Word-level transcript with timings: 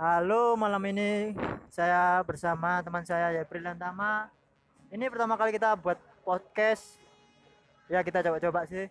Halo, 0.00 0.56
malam 0.56 0.80
ini 0.88 1.36
saya 1.68 2.24
bersama 2.24 2.80
teman 2.80 3.04
saya 3.04 3.36
Yapril 3.36 3.64
Tama. 3.76 4.32
Ini 4.88 5.08
pertama 5.12 5.36
kali 5.36 5.52
kita 5.52 5.76
buat 5.76 6.00
podcast. 6.24 6.96
Ya, 7.86 8.00
kita 8.00 8.24
coba-coba 8.24 8.64
sih. 8.64 8.88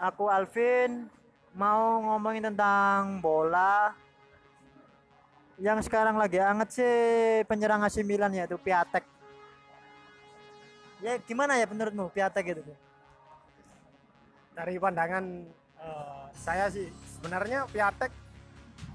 Aku 0.00 0.32
Alvin 0.32 1.06
mau 1.52 2.00
ngomongin 2.02 2.48
tentang 2.48 3.20
bola. 3.20 3.92
Yang 5.60 5.86
sekarang 5.86 6.18
lagi 6.18 6.40
anget 6.40 6.68
sih 6.80 6.94
penyerang 7.46 7.84
AC 7.84 8.00
Milan 8.00 8.32
yaitu 8.32 8.58
Piatek. 8.58 9.04
Ya, 11.04 11.20
gimana 11.20 11.60
ya 11.60 11.68
menurutmu 11.68 12.10
Piatek 12.10 12.56
gitu? 12.56 12.62
dari 14.54 14.78
pandangan 14.78 15.24
eh, 15.82 16.24
saya 16.32 16.70
sih 16.70 16.86
sebenarnya 17.18 17.66
Piatek 17.68 18.23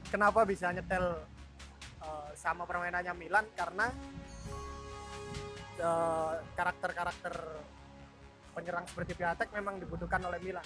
kenapa 0.09 0.43
bisa 0.43 0.73
nyetel 0.73 1.05
eh, 2.01 2.29
sama 2.33 2.65
permainannya 2.65 3.13
Milan? 3.15 3.45
Karena 3.53 3.87
eh, 5.79 6.33
karakter-karakter 6.57 7.33
penyerang 8.57 8.85
seperti 8.89 9.13
Piatek 9.15 9.53
memang 9.53 9.77
dibutuhkan 9.79 10.19
oleh 10.25 10.41
Milan. 10.41 10.65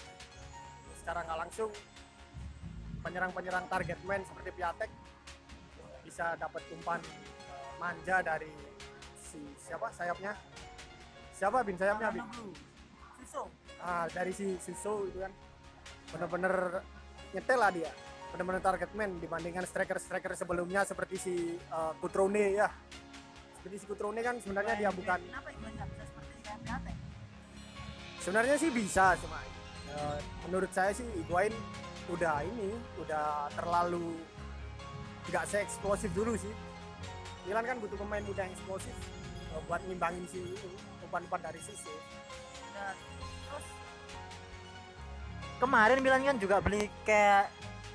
Secara 0.98 1.28
nggak 1.28 1.40
langsung 1.48 1.70
penyerang-penyerang 3.04 3.68
target 3.68 4.00
man 4.08 4.24
seperti 4.24 4.50
Piatek 4.56 4.90
bisa 6.08 6.40
dapat 6.40 6.64
umpan 6.72 7.04
eh, 7.04 7.72
manja 7.78 8.24
dari 8.24 8.50
si 9.20 9.44
siapa? 9.60 9.92
Sayapnya? 9.92 10.32
Siapa 11.36 11.60
bin? 11.62 11.76
Sayapnya 11.76 12.10
bin? 12.16 12.26
Ah 13.84 14.08
dari 14.08 14.32
si 14.32 14.56
Suso 14.64 15.04
itu 15.12 15.20
kan. 15.20 15.34
Bener-bener 16.16 16.86
nyetel 17.34 17.60
lah 17.60 17.74
dia 17.74 17.92
bener-bener 18.34 18.66
target 18.66 18.90
man 18.98 19.22
dibandingkan 19.22 19.62
striker-striker 19.62 20.34
sebelumnya 20.34 20.82
seperti 20.82 21.16
si 21.22 21.36
uh, 21.70 21.94
Kutrone 22.02 22.58
ya. 22.58 22.66
Seperti 23.62 23.76
si 23.78 23.86
Kutrone 23.86 24.20
kan 24.26 24.42
sebenarnya 24.42 24.74
dia 24.74 24.90
bukan 24.90 25.22
Kenapa 25.22 25.54
Higuain 25.54 25.74
nggak 25.78 25.88
bisa 25.94 26.04
seperti 26.10 26.34
kayak 26.42 26.60
Piatek? 26.66 26.96
sebenarnya 28.24 28.56
sih 28.56 28.72
bisa 28.74 29.20
cuma 29.22 29.38
uh, 29.94 30.18
menurut 30.50 30.72
saya 30.74 30.92
sih 30.98 31.06
Higuain 31.22 31.54
udah 32.10 32.42
ini 32.42 32.74
udah 33.00 33.54
terlalu 33.54 34.18
nggak 35.30 35.46
se 35.48 35.62
eksplosif 35.62 36.10
dulu 36.12 36.34
sih. 36.36 36.52
Milan 37.48 37.64
kan 37.64 37.78
butuh 37.80 37.96
pemain 38.00 38.24
muda 38.26 38.44
yang 38.44 38.52
eksplosif 38.56 38.96
uh, 39.54 39.62
buat 39.70 39.80
ngimbangin 39.86 40.26
si 40.32 40.42
umpan-umpan 41.06 41.40
dari 41.44 41.60
Suso 41.62 41.92
Dan 42.74 42.96
terus? 43.46 43.66
Kemarin 45.62 46.00
Milan 46.02 46.24
kan 46.28 46.38
juga 46.42 46.58
beli 46.60 46.90
kayak 47.08 47.52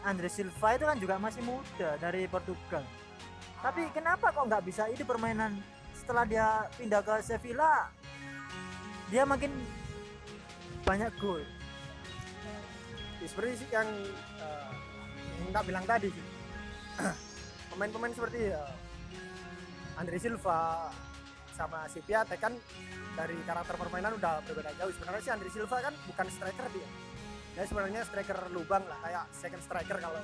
Andre 0.07 0.29
Silva 0.31 0.69
itu 0.79 0.85
kan 0.87 0.99
juga 0.99 1.15
masih 1.19 1.43
muda 1.43 1.99
dari 1.99 2.27
Portugal. 2.31 2.85
Tapi 3.59 3.91
kenapa 3.91 4.31
kok 4.31 4.47
nggak 4.47 4.65
bisa 4.67 4.87
ini 4.87 5.03
permainan 5.03 5.59
setelah 5.95 6.25
dia 6.25 6.47
pindah 6.79 7.03
ke 7.03 7.15
Sevilla 7.27 7.91
dia 9.11 9.27
makin 9.27 9.51
banyak 10.87 11.11
gol. 11.19 11.43
Ya, 13.19 13.27
seperti 13.27 13.67
sih 13.67 13.69
yang 13.75 13.89
uh, 14.39 14.71
yang 15.43 15.51
nggak 15.51 15.65
bilang 15.67 15.85
tadi 15.89 16.11
pemain-pemain 17.75 18.15
seperti 18.15 18.55
uh, 18.55 18.71
Andre 19.99 20.19
Silva 20.23 20.89
sama 21.59 21.91
si 21.91 21.99
kan 22.07 22.55
dari 23.19 23.35
karakter 23.43 23.75
permainan 23.75 24.15
udah 24.15 24.39
berbeda 24.47 24.71
jauh 24.79 24.95
sebenarnya 24.95 25.23
sih 25.27 25.33
Andre 25.35 25.51
Silva 25.51 25.77
kan 25.83 25.95
bukan 26.07 26.27
striker 26.31 26.67
dia 26.71 26.87
dia 27.59 27.67
sebenarnya 27.67 28.07
striker 28.07 28.39
lubang 28.55 28.87
lah 28.87 28.95
kayak 29.03 29.25
second 29.35 29.59
striker 29.67 29.99
kalau 29.99 30.23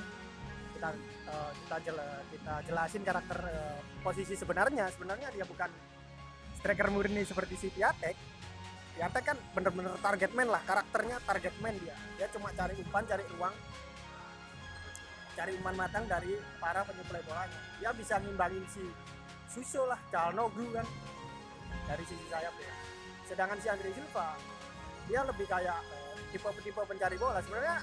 kita 0.70 0.88
uh, 1.26 1.50
kita 1.50 1.76
jela- 1.82 2.22
kita 2.30 2.54
jelasin 2.70 3.02
karakter 3.02 3.38
uh, 3.42 3.78
posisi 4.06 4.38
sebenarnya. 4.38 4.86
Sebenarnya 4.94 5.34
dia 5.34 5.42
bukan 5.42 5.66
striker 6.62 6.94
murni 6.94 7.26
seperti 7.26 7.58
si 7.58 7.68
Piatek. 7.74 8.14
Piatek 8.94 9.24
kan 9.26 9.36
bener-bener 9.50 9.98
target 9.98 10.30
man 10.30 10.46
lah 10.46 10.62
karakternya 10.62 11.18
target 11.26 11.58
man 11.58 11.74
dia. 11.82 11.98
Dia 12.14 12.30
cuma 12.30 12.54
cari 12.54 12.78
umpan 12.78 13.02
cari 13.02 13.26
ruang 13.34 13.54
cari 15.34 15.50
umpan 15.58 15.74
matang 15.74 16.06
dari 16.06 16.38
para 16.62 16.86
penyuplai 16.86 17.26
bolanya. 17.26 17.58
Dia 17.82 17.90
bisa 17.90 18.22
ngimbangin 18.22 18.62
si 18.70 18.86
Suso 19.50 19.90
lah 19.90 19.98
Calnoglu 20.14 20.70
kan 20.70 20.86
dari 21.90 22.04
sisi 22.06 22.26
sayap 22.30 22.54
ya 22.62 22.74
sedangkan 23.24 23.58
si 23.60 23.68
Andre 23.68 23.90
Silva 23.92 24.36
dia 25.08 25.20
lebih 25.24 25.46
kayak 25.48 25.78
eh, 25.84 26.03
tipe-tipe 26.34 26.82
pencari 26.82 27.14
bola 27.14 27.38
sebenarnya 27.38 27.78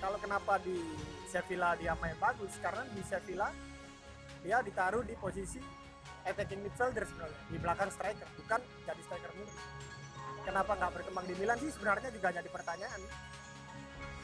kalau 0.00 0.20
kenapa 0.20 0.60
di 0.60 0.76
Sevilla 1.24 1.72
dia 1.80 1.96
main 1.96 2.16
bagus 2.20 2.52
karena 2.60 2.84
di 2.92 3.00
Sevilla 3.00 3.48
dia 4.44 4.60
ditaruh 4.60 5.00
di 5.08 5.16
posisi 5.16 5.60
attacking 6.28 6.60
midfielder 6.60 7.08
sebenarnya 7.08 7.40
di 7.48 7.56
belakang 7.56 7.88
striker 7.88 8.28
bukan 8.44 8.60
jadi 8.84 9.00
striker 9.08 9.32
murni 9.40 9.56
kenapa 10.44 10.72
nggak 10.76 10.92
berkembang 11.00 11.24
di 11.24 11.34
Milan 11.40 11.56
sih 11.56 11.72
sebenarnya 11.72 12.12
juga 12.12 12.28
jadi 12.28 12.48
pertanyaan 12.52 13.00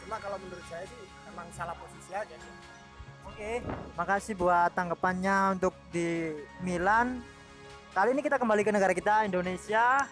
cuma 0.04 0.16
kalau 0.20 0.36
menurut 0.36 0.66
saya 0.68 0.84
sih 0.84 1.04
emang 1.36 1.52
salah 1.52 1.76
posisi 1.76 2.16
aja 2.16 2.32
sih. 2.32 2.54
Oke, 3.28 3.60
makasih 3.98 4.32
buat 4.38 4.72
tanggapannya 4.72 5.58
untuk 5.58 5.76
di 5.92 6.32
Milan. 6.64 7.20
Kali 7.92 8.16
ini 8.16 8.24
kita 8.24 8.40
kembali 8.40 8.62
ke 8.64 8.72
negara 8.72 8.96
kita 8.96 9.28
Indonesia. 9.28 10.08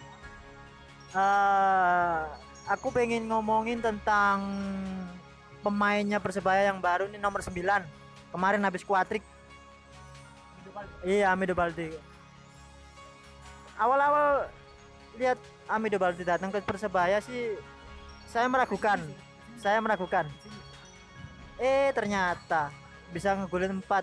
Eh, 1.15 2.24
aku 2.75 2.91
pengen 2.91 3.31
ngomongin 3.31 3.79
tentang 3.79 4.43
pemainnya 5.62 6.19
Persebaya 6.19 6.67
yang 6.67 6.83
baru 6.83 7.07
ini 7.07 7.23
nomor 7.23 7.39
9. 7.39 7.55
Kemarin 8.35 8.67
habis 8.67 8.83
kuatrik. 8.83 9.23
Iya, 11.07 11.31
Amido 11.31 11.55
Balde. 11.55 11.95
Awal-awal 13.79 14.51
lihat 15.15 15.39
Amido 15.71 16.03
Balde 16.03 16.27
datang 16.27 16.51
ke 16.51 16.59
Persebaya 16.67 17.23
sih 17.23 17.55
saya 18.27 18.51
meragukan. 18.51 18.99
Saya 19.63 19.79
meragukan. 19.79 20.27
Eh, 21.63 21.95
ternyata 21.95 22.75
bisa 23.15 23.39
ngegolin 23.39 23.79
4. 23.79 24.03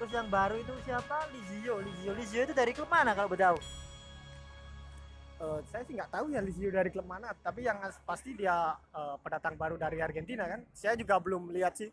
Terus 0.00 0.10
yang 0.16 0.32
baru 0.32 0.56
itu 0.56 0.72
siapa? 0.88 1.28
Lizio. 1.28 1.84
Lizio, 1.84 2.12
Lizio 2.16 2.40
itu 2.48 2.56
dari 2.56 2.72
klub 2.72 2.88
mana 2.88 3.12
kalau 3.12 3.28
bertahu? 3.28 3.60
Eh, 5.42 5.60
saya 5.66 5.82
sih 5.82 5.98
nggak 5.98 6.12
tahu 6.14 6.30
ya 6.30 6.38
Lizio 6.38 6.70
dari 6.70 6.86
klub 6.94 7.02
mana 7.02 7.34
tapi 7.34 7.66
yang 7.66 7.82
as- 7.82 7.98
pasti 8.06 8.30
dia 8.38 8.78
eh, 8.94 9.16
pendatang 9.18 9.58
baru 9.58 9.74
dari 9.74 9.98
Argentina 9.98 10.46
kan? 10.46 10.62
Saya 10.70 10.94
juga 10.94 11.18
belum 11.18 11.50
lihat 11.50 11.74
sih 11.74 11.90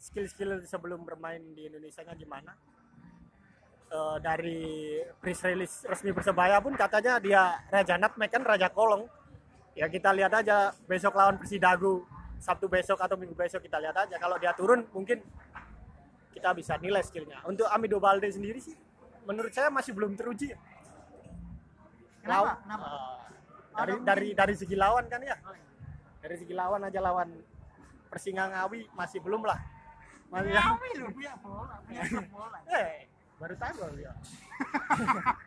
skill-skill 0.00 0.64
sebelum 0.64 1.04
bermain 1.04 1.42
di 1.52 1.68
Indonesia 1.68 2.00
nya 2.00 2.16
gimana. 2.16 2.56
Eh, 3.92 4.16
dari 4.24 4.60
press 5.20 5.44
release 5.44 5.84
resmi 5.84 6.16
Persebaya 6.16 6.64
pun 6.64 6.72
katanya 6.80 7.20
dia 7.20 7.60
Raja 7.68 8.00
Nutmeg 8.00 8.32
kan? 8.32 8.40
Raja 8.40 8.72
Kolong. 8.72 9.04
Ya 9.76 9.84
kita 9.92 10.08
lihat 10.16 10.32
aja 10.32 10.72
besok 10.88 11.12
lawan 11.12 11.36
Persidagu. 11.36 12.08
Sabtu 12.40 12.72
besok 12.72 13.02
atau 13.04 13.20
Minggu 13.20 13.36
besok 13.36 13.68
kita 13.68 13.76
lihat 13.84 14.00
aja. 14.00 14.16
Kalau 14.16 14.40
dia 14.40 14.56
turun 14.56 14.88
mungkin 14.96 15.20
kita 16.32 16.56
bisa 16.56 16.80
nilai 16.80 17.04
skillnya. 17.04 17.44
Untuk 17.44 17.68
Amido 17.68 18.00
Balde 18.00 18.32
sendiri 18.32 18.64
sih 18.64 18.72
menurut 19.28 19.52
saya 19.52 19.68
masih 19.68 19.92
belum 19.92 20.16
teruji. 20.16 20.56
Kenapa? 22.22 22.52
Eh, 22.58 23.16
dari 23.78 23.94
dari 24.02 24.28
dari 24.34 24.54
segi 24.58 24.74
lawan 24.74 25.06
kan 25.06 25.22
ya? 25.22 25.36
Oh, 25.46 25.54
iya. 25.54 25.66
dari 26.18 26.34
segi 26.34 26.54
lawan 26.54 26.82
aja 26.82 26.98
lawan 26.98 27.30
Persingangawi 28.08 28.88
masih 28.96 29.20
belum 29.20 29.44
lah. 29.44 29.60
Masih 30.32 30.52
Ngawi 30.52 30.88
lu 31.00 31.08
punya 31.12 31.32
bola, 31.40 31.76
punya 31.84 32.02
bola. 32.32 32.58
eh 32.68 33.08
baru 33.38 33.54
tahu 33.54 33.94
ya 34.02 34.10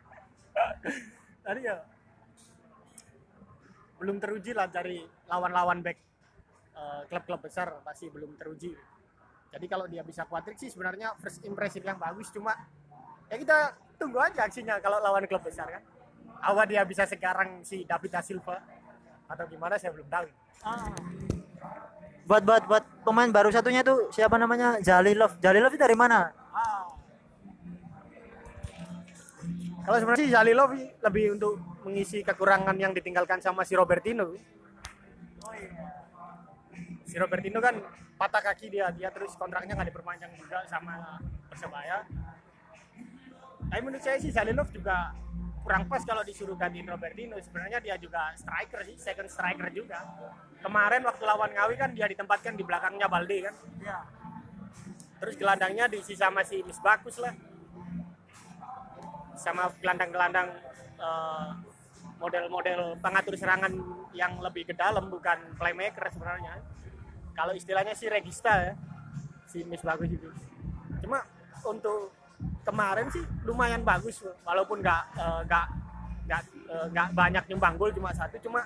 tadi 1.44 1.60
ya 1.68 1.76
belum 4.00 4.16
teruji 4.16 4.56
lah 4.56 4.64
dari 4.72 5.04
lawan-lawan 5.28 5.84
back 5.84 5.98
eh, 6.72 7.02
klub-klub 7.12 7.40
besar 7.44 7.68
masih 7.84 8.08
belum 8.10 8.34
teruji. 8.40 8.72
Jadi 9.52 9.66
kalau 9.68 9.84
dia 9.84 10.00
bisa 10.00 10.24
kuatrik 10.24 10.56
sih 10.56 10.72
sebenarnya 10.72 11.12
first 11.20 11.44
impression 11.44 11.84
yang 11.84 12.00
bagus 12.00 12.32
cuma 12.32 12.56
ya 13.28 13.36
kita 13.36 13.76
tunggu 14.00 14.18
aja 14.18 14.48
aksinya 14.48 14.80
kalau 14.80 14.98
lawan 14.98 15.28
klub 15.28 15.44
besar 15.44 15.68
kan 15.68 15.82
awal 16.42 16.64
dia 16.66 16.82
bisa 16.82 17.06
sekarang 17.06 17.62
si 17.62 17.86
David 17.86 18.10
da 18.10 18.20
Silva 18.20 18.58
atau 19.30 19.44
gimana 19.48 19.78
saya 19.78 19.94
belum 19.94 20.08
tahu 20.10 20.26
Ah, 20.62 20.94
Buat 22.22 22.46
buat 22.46 22.62
buat 22.70 22.84
pemain 23.02 23.26
baru 23.26 23.50
satunya 23.50 23.82
tuh 23.82 24.06
siapa 24.14 24.38
namanya? 24.38 24.78
Jalilov. 24.78 25.42
Jalilov 25.42 25.74
itu 25.74 25.82
dari 25.82 25.98
mana? 25.98 26.30
Ah. 26.54 26.86
Kalau 29.82 29.98
sebenarnya 29.98 30.22
sih 30.22 30.30
Zalilov 30.30 30.70
lebih 30.78 31.34
untuk 31.34 31.58
mengisi 31.82 32.22
kekurangan 32.22 32.78
yang 32.78 32.94
ditinggalkan 32.94 33.42
sama 33.42 33.66
si 33.66 33.74
Robertino. 33.74 34.30
oh 34.30 35.54
iya. 35.58 36.06
Si 37.02 37.18
Robertino 37.18 37.58
kan 37.58 37.82
patah 38.14 38.38
kaki 38.38 38.70
dia, 38.70 38.86
dia 38.94 39.10
terus 39.10 39.34
kontraknya 39.34 39.74
nggak 39.74 39.90
diperpanjang 39.90 40.30
juga 40.38 40.62
sama 40.70 41.18
Persebaya. 41.50 42.06
Tapi 43.66 43.80
menurut 43.82 43.98
saya 43.98 44.22
sih 44.22 44.30
Zalilov 44.30 44.70
juga 44.70 45.10
kurang 45.62 45.86
pas 45.86 46.02
kalau 46.02 46.26
disuruh 46.26 46.58
gantiin 46.58 46.90
Robertino. 46.90 47.38
Sebenarnya 47.38 47.78
dia 47.78 47.94
juga 47.96 48.34
striker 48.34 48.82
sih, 48.82 48.98
second 48.98 49.30
striker 49.30 49.70
juga. 49.70 50.02
Kemarin 50.58 51.02
waktu 51.06 51.22
lawan 51.22 51.50
Ngawi 51.54 51.74
kan 51.78 51.90
dia 51.94 52.06
ditempatkan 52.10 52.58
di 52.58 52.66
belakangnya 52.66 53.06
Balde 53.06 53.38
kan. 53.46 53.54
Iya. 53.82 53.98
terus 55.22 55.38
gelandangnya 55.38 55.86
diisi 55.86 56.18
sama 56.18 56.42
si 56.42 56.66
Miss 56.66 56.82
Bagus 56.82 57.22
lah 57.22 57.30
sama 59.38 59.70
gelandang-gelandang 59.78 60.50
eh, 60.98 61.50
model-model 62.18 62.98
pengatur 62.98 63.38
serangan 63.38 63.70
yang 64.18 64.42
lebih 64.42 64.66
ke 64.66 64.74
dalam 64.74 65.06
bukan 65.06 65.38
playmaker 65.54 66.10
sebenarnya 66.10 66.58
kalau 67.38 67.54
istilahnya 67.54 67.94
sih 67.94 68.10
regista 68.10 68.50
ya 68.50 68.74
si 69.46 69.62
Miss 69.62 69.86
Bagus 69.86 70.10
itu 70.10 70.26
cuma 71.06 71.22
untuk 71.70 72.10
kemarin 72.62 73.10
sih 73.10 73.22
lumayan 73.42 73.82
bagus 73.82 74.22
walaupun 74.46 74.78
nggak 74.80 75.02
eh, 75.18 75.40
nggak 75.46 75.66
nggak 76.26 76.42
eh, 76.70 76.86
nggak 76.94 77.08
banyak 77.14 77.44
nyumbang 77.50 77.74
gol 77.76 77.90
cuma 77.90 78.14
satu. 78.14 78.38
Cuma 78.38 78.64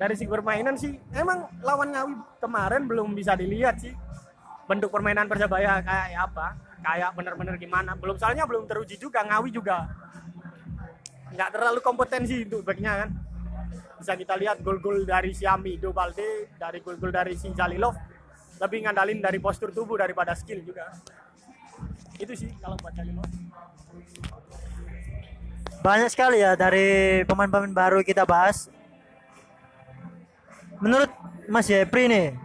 dari 0.00 0.16
segi 0.16 0.30
permainan 0.32 0.74
sih 0.80 0.96
emang 1.12 1.44
lawan 1.60 1.92
Ngawi 1.92 2.14
kemarin 2.40 2.82
belum 2.88 3.12
bisa 3.12 3.36
dilihat 3.36 3.76
sih 3.76 3.92
bentuk 4.64 4.88
permainan 4.88 5.28
Persebaya 5.28 5.84
kayak 5.84 6.32
apa 6.32 6.46
kayak 6.80 7.10
bener-bener 7.12 7.54
gimana. 7.60 7.92
Belum 8.00 8.16
soalnya 8.16 8.48
belum 8.48 8.64
teruji 8.64 8.96
juga 8.96 9.20
Ngawi 9.22 9.52
juga 9.52 9.84
nggak 11.30 11.50
terlalu 11.52 11.80
kompetensi 11.84 12.48
untuk 12.48 12.64
backnya 12.64 13.06
kan. 13.06 13.10
Bisa 14.00 14.16
kita 14.16 14.32
lihat 14.40 14.64
gol-gol 14.64 15.04
dari 15.04 15.36
si 15.36 15.44
Amido 15.44 15.92
Balde 15.92 16.48
dari 16.56 16.80
gol-gol 16.80 17.12
dari 17.12 17.36
si 17.36 17.52
Jalilov 17.52 17.92
lebih 18.60 18.84
ngandalin 18.84 19.20
dari 19.20 19.36
postur 19.40 19.72
tubuh 19.72 20.00
daripada 20.00 20.32
skill 20.32 20.60
juga 20.64 20.88
itu 22.20 22.32
sih 22.36 22.50
kalau 22.60 22.76
buat 22.78 22.92
Jalilov 22.92 23.24
banyak 25.80 26.12
sekali 26.12 26.44
ya 26.44 26.52
dari 26.56 27.20
pemain-pemain 27.24 27.72
baru 27.72 28.04
kita 28.04 28.28
bahas. 28.28 28.68
Menurut 30.80 31.08
Mas 31.48 31.68
Yepri 31.68 32.08
nih, 32.08 32.36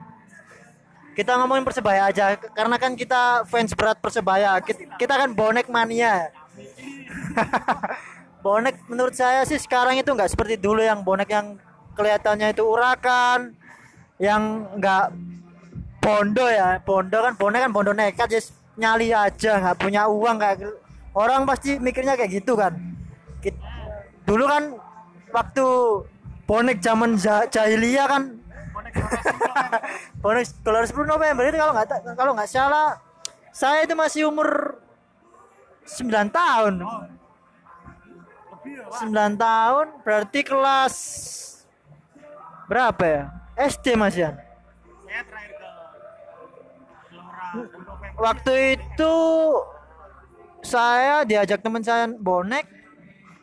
kita 1.16 1.36
ngomongin 1.40 1.64
persebaya 1.64 2.12
aja 2.12 2.36
karena 2.36 2.76
kan 2.80 2.96
kita 2.96 3.44
fans 3.48 3.76
berat 3.76 4.00
persebaya. 4.00 4.60
Kita, 4.64 4.96
kita 4.96 5.14
kan 5.20 5.36
bonek 5.36 5.68
mania. 5.68 6.32
bonek 8.46 8.80
menurut 8.88 9.16
saya 9.16 9.44
sih 9.44 9.60
sekarang 9.60 10.00
itu 10.00 10.08
nggak 10.08 10.32
seperti 10.32 10.56
dulu 10.56 10.80
yang 10.80 11.04
bonek 11.04 11.28
yang 11.28 11.60
kelihatannya 11.96 12.56
itu 12.56 12.64
urakan, 12.64 13.52
yang 14.20 14.68
nggak 14.80 15.12
bondo 16.00 16.48
ya, 16.48 16.80
bondo 16.84 17.20
kan 17.20 17.34
bonek 17.36 17.60
kan 17.68 17.72
bondo 17.72 17.92
nekat 17.92 18.32
just 18.32 18.56
nyali 18.76 19.12
aja 19.12 19.52
nggak 19.60 19.78
punya 19.80 20.08
uang 20.08 20.36
kayak 20.36 20.60
orang 21.16 21.48
pasti 21.48 21.80
mikirnya 21.80 22.16
kayak 22.16 22.44
gitu 22.44 22.56
kan. 22.56 22.76
Dulu 24.26 24.44
kan 24.46 24.64
waktu 25.30 25.66
bonek 26.44 26.82
zaman 26.82 27.16
ja- 27.16 27.46
jahiliyah 27.46 28.08
kan. 28.10 28.24
Bonek 30.20 30.46
keluar 30.66 30.84
10 30.84 31.08
November. 31.14 31.44
Itu 31.46 31.58
kalau 31.58 31.74
nggak 31.74 31.88
kalau 32.16 32.32
nggak 32.34 32.50
salah 32.50 33.00
saya 33.50 33.88
itu 33.88 33.96
masih 33.96 34.28
umur 34.28 34.76
9 35.88 36.10
tahun. 36.30 36.74
9 38.66 39.14
tahun 39.38 39.86
berarti 40.02 40.40
kelas 40.42 40.96
berapa 42.66 43.04
ya? 43.06 43.24
SD 43.56 43.94
Mas 43.94 44.18
Yan. 44.18 44.36
Saya 45.06 45.22
terakhir 45.24 45.52
ke 45.54 45.70
Gelora. 47.14 47.46
November 47.54 47.85
waktu 48.16 48.80
itu 48.80 49.16
saya 50.66 51.22
diajak 51.28 51.62
teman 51.62 51.84
saya 51.86 52.10
bonek 52.10 52.66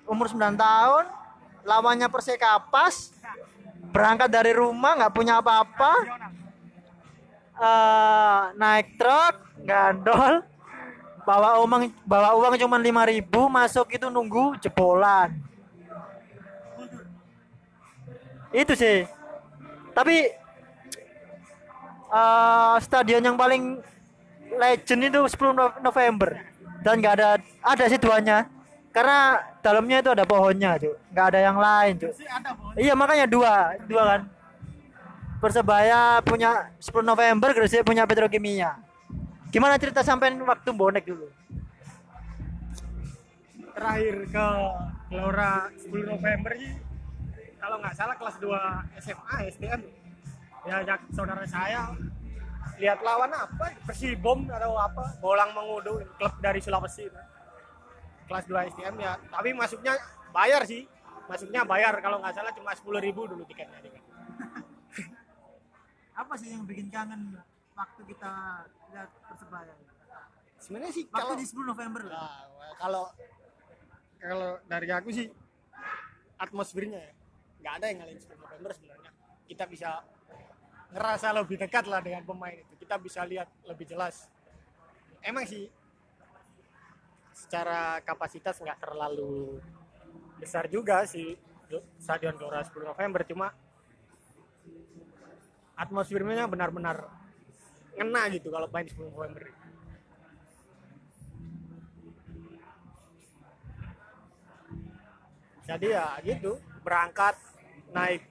umur 0.09 0.27
9 0.27 0.59
tahun 0.59 1.05
lawannya 1.63 2.09
Persekapas 2.11 3.15
berangkat 3.93 4.33
dari 4.33 4.53
rumah 4.57 4.99
nggak 4.99 5.15
punya 5.15 5.39
apa-apa 5.39 5.93
eh, 7.61 8.41
naik 8.59 8.99
truk 8.99 9.35
gandol 9.63 10.43
bawa 11.23 11.63
uang 11.63 11.87
bawa 12.03 12.35
uang 12.35 12.59
cuma 12.59 12.77
5000 12.83 13.23
masuk 13.31 13.87
itu 13.95 14.07
nunggu 14.11 14.59
jebolan. 14.59 15.31
Itu 18.51 18.75
sih. 18.75 19.07
Tapi 19.95 20.17
eh, 22.11 22.75
stadion 22.83 23.23
yang 23.23 23.39
paling 23.39 23.79
legend 24.53 25.01
itu 25.05 25.21
10 25.27 25.53
No- 25.53 25.79
November. 25.81 26.31
Dan 26.83 26.99
nggak 26.99 27.15
ada 27.19 27.29
ada 27.63 27.85
sih 27.87 27.97
duanya. 27.97 28.47
Karena 28.93 29.41
dalamnya 29.65 30.05
itu 30.05 30.11
ada 30.13 30.25
pohonnya 30.29 30.77
tuh 30.77 30.93
nggak 31.15 31.27
ada 31.33 31.41
yang 31.41 31.57
lain 31.57 31.95
tuh 31.97 32.13
bos 32.13 32.77
iya 32.77 32.93
makanya 32.93 33.25
dua 33.25 33.73
dua 33.89 34.03
kan. 34.05 34.21
Persebaya 35.41 36.21
punya 36.23 36.71
10 36.79 37.03
November 37.03 37.51
Gresik 37.51 37.83
punya 37.83 38.05
Petrokimia. 38.05 38.79
Gimana 39.51 39.75
cerita 39.75 40.05
sampai 40.05 40.31
waktu 40.39 40.71
bonek 40.71 41.03
dulu? 41.03 41.27
Terakhir 43.73 44.17
ke 44.29 44.47
Gelora 45.09 45.67
10 45.75 46.13
November 46.13 46.53
sih 46.55 46.73
kalau 47.57 47.77
nggak 47.79 47.95
salah 47.95 48.15
kelas 48.15 48.37
2 48.39 49.01
SMA 49.01 49.37
SDM 49.51 49.81
diajak 50.63 51.01
saudara 51.11 51.43
saya 51.43 51.91
lihat 52.79 52.99
lawan 53.01 53.31
apa? 53.33 53.77
Persibom 53.87 54.49
atau 54.51 54.75
apa? 54.79 55.19
Bolang 55.19 55.55
Mengudu 55.55 56.03
klub 56.19 56.35
dari 56.43 56.61
Sulawesi. 56.63 57.07
Itu. 57.09 57.21
kelas 58.31 58.49
2 58.49 58.71
SDM 58.73 58.97
ya. 58.97 59.13
Tapi 59.29 59.53
masuknya 59.53 59.93
bayar 60.33 60.65
sih. 60.65 60.89
Masuknya 61.29 61.69
bayar. 61.69 61.95
Kalau 62.01 62.23
nggak 62.23 62.33
salah 62.33 62.53
cuma 62.57 62.73
10.000 62.73 63.07
ribu 63.07 63.29
dulu 63.29 63.45
tiketnya 63.45 63.79
apa 66.13 66.37
sih 66.37 66.53
yang 66.53 66.69
bikin 66.69 66.93
kangen 66.93 67.41
waktu 67.73 68.01
kita 68.05 68.33
lihat 68.93 69.11
persebaya? 69.27 69.73
Sebenarnya 70.61 70.93
sih 70.93 71.05
waktu 71.09 71.19
kalau 71.19 71.35
di 71.35 71.47
10 71.49 71.73
November 71.73 72.03
lah 72.07 72.53
Nah, 72.63 72.75
kalau 72.79 73.05
kalau 74.23 74.51
dari 74.71 74.89
aku 74.89 75.11
sih 75.11 75.27
atmosfernya 76.39 77.01
ya. 77.05 77.13
Nggak 77.63 77.75
ada 77.79 77.87
yang 77.91 77.99
ngalahin 78.01 78.21
10 78.23 78.39
November 78.39 78.71
sebenarnya. 78.73 79.11
Kita 79.51 79.65
bisa 79.69 79.89
ngerasa 80.93 81.33
lebih 81.33 81.57
dekat 81.57 81.89
lah 81.89 82.05
dengan 82.05 82.23
pemain 82.23 82.53
itu. 82.53 82.77
Kita 82.77 83.01
bisa 83.01 83.25
lihat 83.25 83.49
lebih 83.65 83.89
jelas. 83.89 84.29
Emang 85.25 85.49
sih 85.49 85.67
secara 87.33 87.99
kapasitas 88.05 88.61
nggak 88.61 88.79
terlalu 88.79 89.59
besar 90.37 90.69
juga 90.69 91.09
sih 91.09 91.35
stadion 91.97 92.37
Gelora 92.37 92.61
10 92.61 92.93
November. 92.93 93.25
Cuma 93.25 93.49
atmosfernya 95.73 96.45
benar-benar 96.45 97.09
ngena 97.97 98.23
gitu 98.29 98.53
kalau 98.53 98.69
main 98.69 98.85
di 98.85 98.93
10 98.93 99.09
November. 99.09 99.45
Jadi 105.63 105.89
ya 105.95 106.19
gitu 106.27 106.59
berangkat 106.83 107.39
naik 107.95 108.27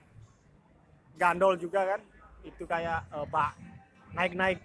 gandol 1.16 1.56
juga 1.56 1.96
kan 1.96 2.02
itu 2.46 2.64
kayak 2.66 3.06
eh, 3.10 3.26
bak 3.30 3.52
naik 4.12 4.34
naik 4.36 4.60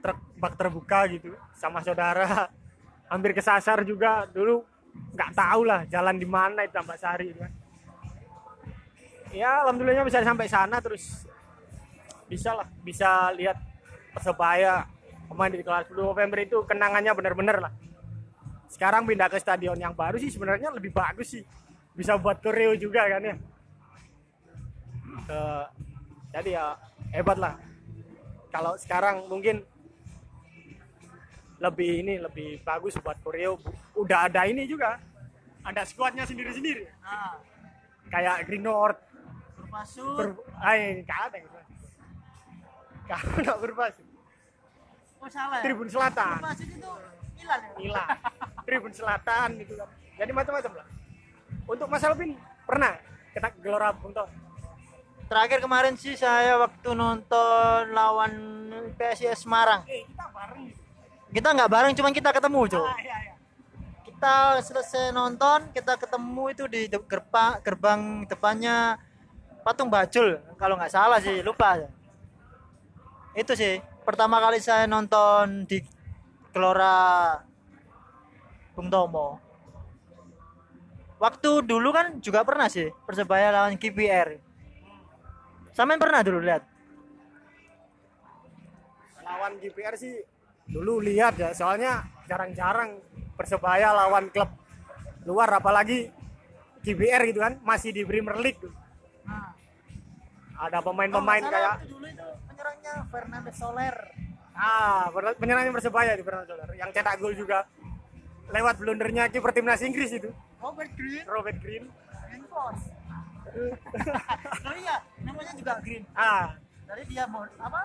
truk 0.00 0.18
bak 0.40 0.54
terbuka 0.56 1.06
gitu 1.12 1.36
sama 1.56 1.84
saudara. 1.84 2.48
Hampir 3.10 3.34
kesasar 3.34 3.82
juga. 3.82 4.26
Dulu 4.30 4.64
nggak 5.14 5.30
tahu 5.34 5.62
lah 5.66 5.86
jalan 5.86 6.16
di 6.18 6.26
mana 6.26 6.66
itu 6.66 6.74
Tambak 6.74 6.98
Sari 6.98 7.30
itu 7.30 7.38
kan. 7.38 7.52
Ya 9.30 9.62
alhamdulillahnya 9.62 10.02
bisa 10.02 10.26
sampai 10.26 10.50
sana 10.50 10.82
terus 10.82 11.22
bisa 12.26 12.50
lah 12.54 12.66
bisa 12.82 13.30
lihat 13.38 13.58
persebaya 14.10 14.86
pemain 15.30 15.50
di 15.50 15.62
kelas 15.62 15.86
10 15.86 16.02
November 16.02 16.38
itu 16.42 16.58
kenangannya 16.66 17.14
bener-bener 17.14 17.56
lah. 17.62 17.72
Sekarang 18.66 19.06
pindah 19.06 19.30
ke 19.30 19.38
stadion 19.38 19.78
yang 19.78 19.94
baru 19.94 20.18
sih 20.18 20.30
sebenarnya 20.30 20.74
lebih 20.74 20.90
bagus 20.90 21.38
sih. 21.38 21.44
Bisa 21.94 22.18
buat 22.18 22.42
koreo 22.42 22.74
juga 22.74 23.06
kan 23.06 23.22
ya. 23.22 23.36
Eh, 25.30 25.64
jadi 26.34 26.50
ya 26.58 26.66
hebat 27.14 27.38
lah. 27.38 27.54
Kalau 28.50 28.74
sekarang 28.78 29.30
mungkin 29.30 29.62
lebih 31.60 32.02
ini 32.02 32.16
lebih 32.16 32.64
bagus 32.64 32.96
buat 32.98 33.20
koreo 33.20 33.60
udah 33.94 34.26
ada 34.30 34.48
ini 34.48 34.66
juga. 34.66 34.98
Ada 35.60 35.84
squadnya 35.84 36.24
sendiri-sendiri. 36.24 36.88
Nah 37.04 37.36
kayak 38.10 38.48
Green 38.48 38.64
North. 38.64 38.98
Berpasut 39.60 40.16
ber 40.18 40.28
ay 40.66 41.06
nggak 41.06 41.20
ada 41.30 41.36
gitu 41.38 41.60
nggak 43.10 43.58
berpasut 43.58 44.06
oh 45.20 45.28
salah 45.28 45.58
ya? 45.60 45.64
Tribun 45.66 45.88
Selatan. 45.90 46.38
Berpasut 46.40 46.68
itu 46.70 46.90
hilang 47.36 47.60
ya? 47.60 47.72
Gila. 47.76 48.04
Tribun 48.66 48.92
Selatan 48.94 49.48
gitu. 49.60 49.72
Kan. 49.76 49.88
Jadi 50.16 50.30
macam-macam 50.32 50.72
lah. 50.80 50.86
Untuk 51.68 51.86
Mas 51.92 52.04
Alvin 52.06 52.30
pernah 52.64 52.92
kita 53.36 53.48
Gelora 53.60 53.90
Bung 53.92 54.16
Tomo? 54.16 54.32
Terakhir 55.30 55.62
kemarin 55.62 55.94
sih 55.94 56.18
saya 56.18 56.58
waktu 56.58 56.90
nonton 56.90 57.94
lawan 57.94 58.32
PSIS 58.98 59.46
Semarang 59.46 59.86
Eh, 59.86 60.02
kita 60.02 60.26
bareng 60.34 60.64
kita 61.30 61.48
nggak 61.54 61.70
bareng 61.70 61.92
cuman 61.94 62.10
kita 62.10 62.30
ketemu 62.34 62.60
cuy 62.66 62.82
Ah, 62.82 62.98
iya, 62.98 63.16
iya. 63.30 63.34
kita 64.10 64.34
selesai 64.66 65.14
nonton 65.14 65.70
kita 65.70 65.94
ketemu 65.94 66.44
itu 66.50 66.64
di 66.66 66.90
gerbang 66.90 67.62
gerbang 67.62 68.00
depannya 68.26 68.98
patung 69.62 69.86
bajul 69.86 70.42
kalau 70.58 70.74
nggak 70.74 70.90
salah 70.90 71.22
sih 71.22 71.38
lupa 71.46 71.78
itu 73.38 73.52
sih 73.54 73.78
pertama 74.02 74.42
kali 74.42 74.58
saya 74.58 74.90
nonton 74.90 75.62
di 75.70 75.78
Gelora 76.50 77.38
Bung 78.74 78.90
Tomo. 78.90 79.38
Waktu 81.22 81.62
dulu 81.62 81.94
kan 81.94 82.18
juga 82.18 82.42
pernah 82.42 82.66
sih 82.66 82.90
Persebaya 83.06 83.54
lawan 83.54 83.78
KPR. 83.78 84.49
Sampean 85.72 86.00
pernah 86.02 86.20
dulu 86.24 86.40
lihat? 86.42 86.62
lawan 89.30 89.56
GPR 89.62 89.94
sih 89.94 90.14
dulu 90.66 90.98
lihat 91.00 91.38
ya 91.38 91.54
soalnya 91.54 92.04
jarang-jarang 92.26 92.98
persebaya 93.38 93.94
lawan 93.94 94.28
klub 94.28 94.50
luar 95.24 95.48
apalagi 95.56 96.10
GBR 96.84 97.30
gitu 97.30 97.40
kan 97.40 97.56
masih 97.64 97.92
di 97.92 98.02
Premier 98.04 98.36
League. 98.40 98.60
Nah, 99.24 99.52
ada 100.56 100.80
pemain-pemain 100.80 101.44
kayak 101.44 101.88
dulu 101.88 102.06
itu 102.08 102.28
penyerangnya 102.48 102.94
Fernandes 103.08 103.56
Soler. 103.56 103.96
ah 104.60 105.08
penyerangnya 105.40 105.72
persebaya 105.72 106.12
di 106.12 106.20
Fernando 106.20 106.52
Soler 106.52 106.68
yang 106.76 106.92
cetak 106.92 107.16
gol 107.16 107.32
juga 107.32 107.64
lewat 108.52 108.76
blundernya 108.76 109.32
kiper 109.32 109.56
timnas 109.56 109.80
Inggris 109.80 110.12
itu 110.12 110.28
Robert 110.60 110.92
Green, 110.98 111.24
Robert 111.24 111.58
Green 111.64 111.84
Green 112.28 112.44
Force. 112.44 112.99
oh 114.68 114.74
iya, 114.78 114.96
namanya 115.22 115.52
juga 115.56 115.72
Green. 115.82 116.04
ah 116.14 116.54
Tadi 116.90 117.02
dia 117.06 117.22
mau 117.30 117.46
apa? 117.46 117.80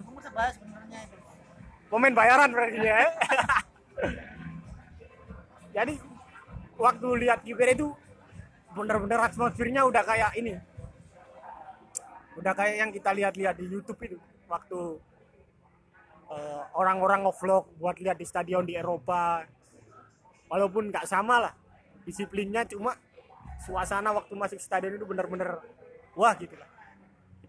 Dukung 0.00 0.16
Persebaya 0.16 0.50
sebenarnya 0.56 0.98
itu. 1.04 1.16
pemain 1.90 2.14
bayaran 2.14 2.54
berarti 2.54 2.78
ya 2.86 3.02
jadi 5.76 5.94
waktu 6.78 7.08
lihat 7.26 7.42
GBR 7.42 7.74
itu 7.74 7.90
bener-bener 8.72 9.18
atmosfernya 9.18 9.82
udah 9.90 10.02
kayak 10.06 10.30
ini 10.38 10.54
udah 12.38 12.52
kayak 12.54 12.76
yang 12.78 12.90
kita 12.94 13.10
lihat-lihat 13.10 13.58
di 13.58 13.66
YouTube 13.66 13.98
itu 14.06 14.16
waktu 14.46 15.02
eh, 16.30 16.62
orang-orang 16.78 17.26
ngevlog 17.26 17.74
buat 17.76 17.98
lihat 17.98 18.16
di 18.16 18.26
stadion 18.26 18.62
di 18.62 18.78
Eropa 18.78 19.42
walaupun 20.46 20.94
nggak 20.94 21.10
sama 21.10 21.50
lah 21.50 21.54
disiplinnya 22.06 22.64
cuma 22.70 22.94
suasana 23.60 24.10
waktu 24.16 24.32
masuk 24.32 24.58
stadion 24.58 24.96
itu 24.96 25.04
bener-bener 25.04 25.60
wah 26.16 26.32
gitu 26.34 26.56
lah 26.56 26.68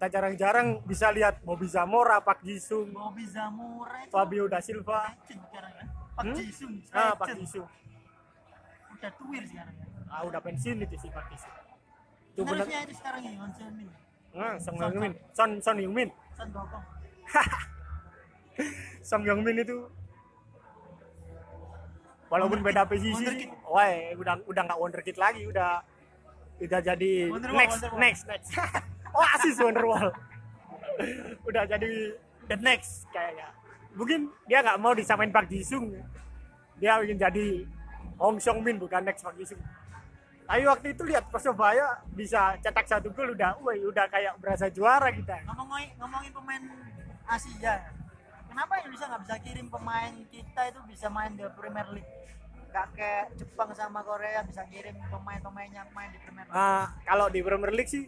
kita 0.01 0.18
jarang-jarang 0.18 0.82
bisa 0.82 1.13
lihat 1.13 1.46
Bobby 1.46 1.70
Zamora, 1.70 2.18
Pak 2.25 2.41
Jisung, 2.41 2.89
Bobby 2.89 3.22
Zamora 3.30 4.01
itu 4.01 4.10
Fabio 4.10 4.50
da 4.50 4.58
Silva, 4.58 5.13
sekarang 5.30 5.74
ya. 5.77 5.86
Pak 6.18 6.24
Hmm? 6.25 6.36
Jisung, 6.41 6.74
ah 6.89 7.13
Pak. 7.13 7.38
Jisung. 7.38 7.70
Udah 8.98 9.12
tuir 9.13 9.44
sekarang 9.46 9.74
ya. 9.77 9.86
Ah 10.10 10.25
udah 10.25 10.41
pensiun 10.41 10.82
itu 10.82 10.96
sih 10.98 11.10
Pak 11.13 11.30
Jisung. 11.30 11.53
Itu. 12.34 12.41
Penerusnya 12.41 12.82
itu 12.82 12.94
sekarang 12.98 13.22
ya, 13.22 13.32
Yon 13.38 13.51
Semin. 13.53 13.88
Nah, 14.34 14.56
Song 14.58 14.77
Heung-min, 14.82 15.13
Son 15.38 15.50
Son 15.62 15.77
Heung-min, 15.77 16.10
Son 16.34 16.50
Gokong. 16.50 16.86
Song 19.06 19.22
Heung-min 19.22 19.62
itu 19.62 19.77
walaupun 22.25 22.65
beda 22.65 22.89
posisi, 22.89 23.46
wah 23.70 23.86
udah 24.18 24.34
udah 24.50 24.62
nggak 24.65 24.80
wonderkid 24.82 25.18
lagi, 25.22 25.46
udah 25.46 25.86
udah 26.62 26.80
jadi 26.82 27.12
Wonderwall, 27.34 27.58
next 27.58 27.75
Wonderwall. 27.82 28.00
next 28.00 28.24
next. 28.30 28.50
oh 29.18 29.25
asis 29.38 29.58
Wonderwall. 29.58 30.10
udah 31.50 31.63
jadi 31.65 31.91
the 32.46 32.58
next 32.62 33.10
kayaknya. 33.10 33.50
Mungkin 33.98 34.30
dia 34.46 34.63
nggak 34.63 34.77
mau 34.80 34.94
disamain 34.94 35.34
Pak 35.34 35.50
Jisung. 35.50 35.91
Dia 36.77 37.01
ingin 37.03 37.18
jadi 37.18 37.48
Hong 38.22 38.38
Song 38.38 38.62
Min 38.62 38.77
bukan 38.77 39.01
next 39.03 39.25
Pak 39.25 39.36
Jisung. 39.36 39.60
Tapi 40.46 40.68
waktu 40.68 40.88
itu 40.91 41.03
lihat 41.08 41.32
Persebaya 41.32 42.03
bisa 42.12 42.60
cetak 42.60 42.84
satu 42.84 43.08
gol 43.15 43.32
udah, 43.32 43.56
wah 43.63 43.72
udah 43.72 44.06
kayak 44.12 44.36
berasa 44.36 44.68
juara 44.68 45.08
kita. 45.15 45.48
Ngomongin 45.48 45.96
ngomongin 45.96 46.32
pemain 46.36 46.63
Asia. 47.24 47.88
Kenapa 48.51 48.84
Indonesia 48.84 49.08
nggak 49.08 49.22
bisa 49.24 49.36
kirim 49.48 49.68
pemain 49.72 50.12
kita 50.27 50.62
itu 50.68 50.80
bisa 50.91 51.08
main 51.08 51.32
di 51.39 51.48
Premier 51.56 51.88
League? 51.96 52.12
Gak 52.72 52.88
kayak 52.96 53.25
Jepang 53.36 53.70
sama 53.75 54.00
Korea 54.01 54.42
bisa 54.48 54.63
kirim 54.72 54.96
pemain-pemainnya 55.12 55.84
main 55.92 56.10
di 56.16 56.20
Premier 56.24 56.48
League. 56.48 56.56
Nah, 56.56 56.96
kalau 57.04 57.28
di 57.28 57.40
Premier 57.44 57.74
League 57.75 57.92
sih 57.92 58.08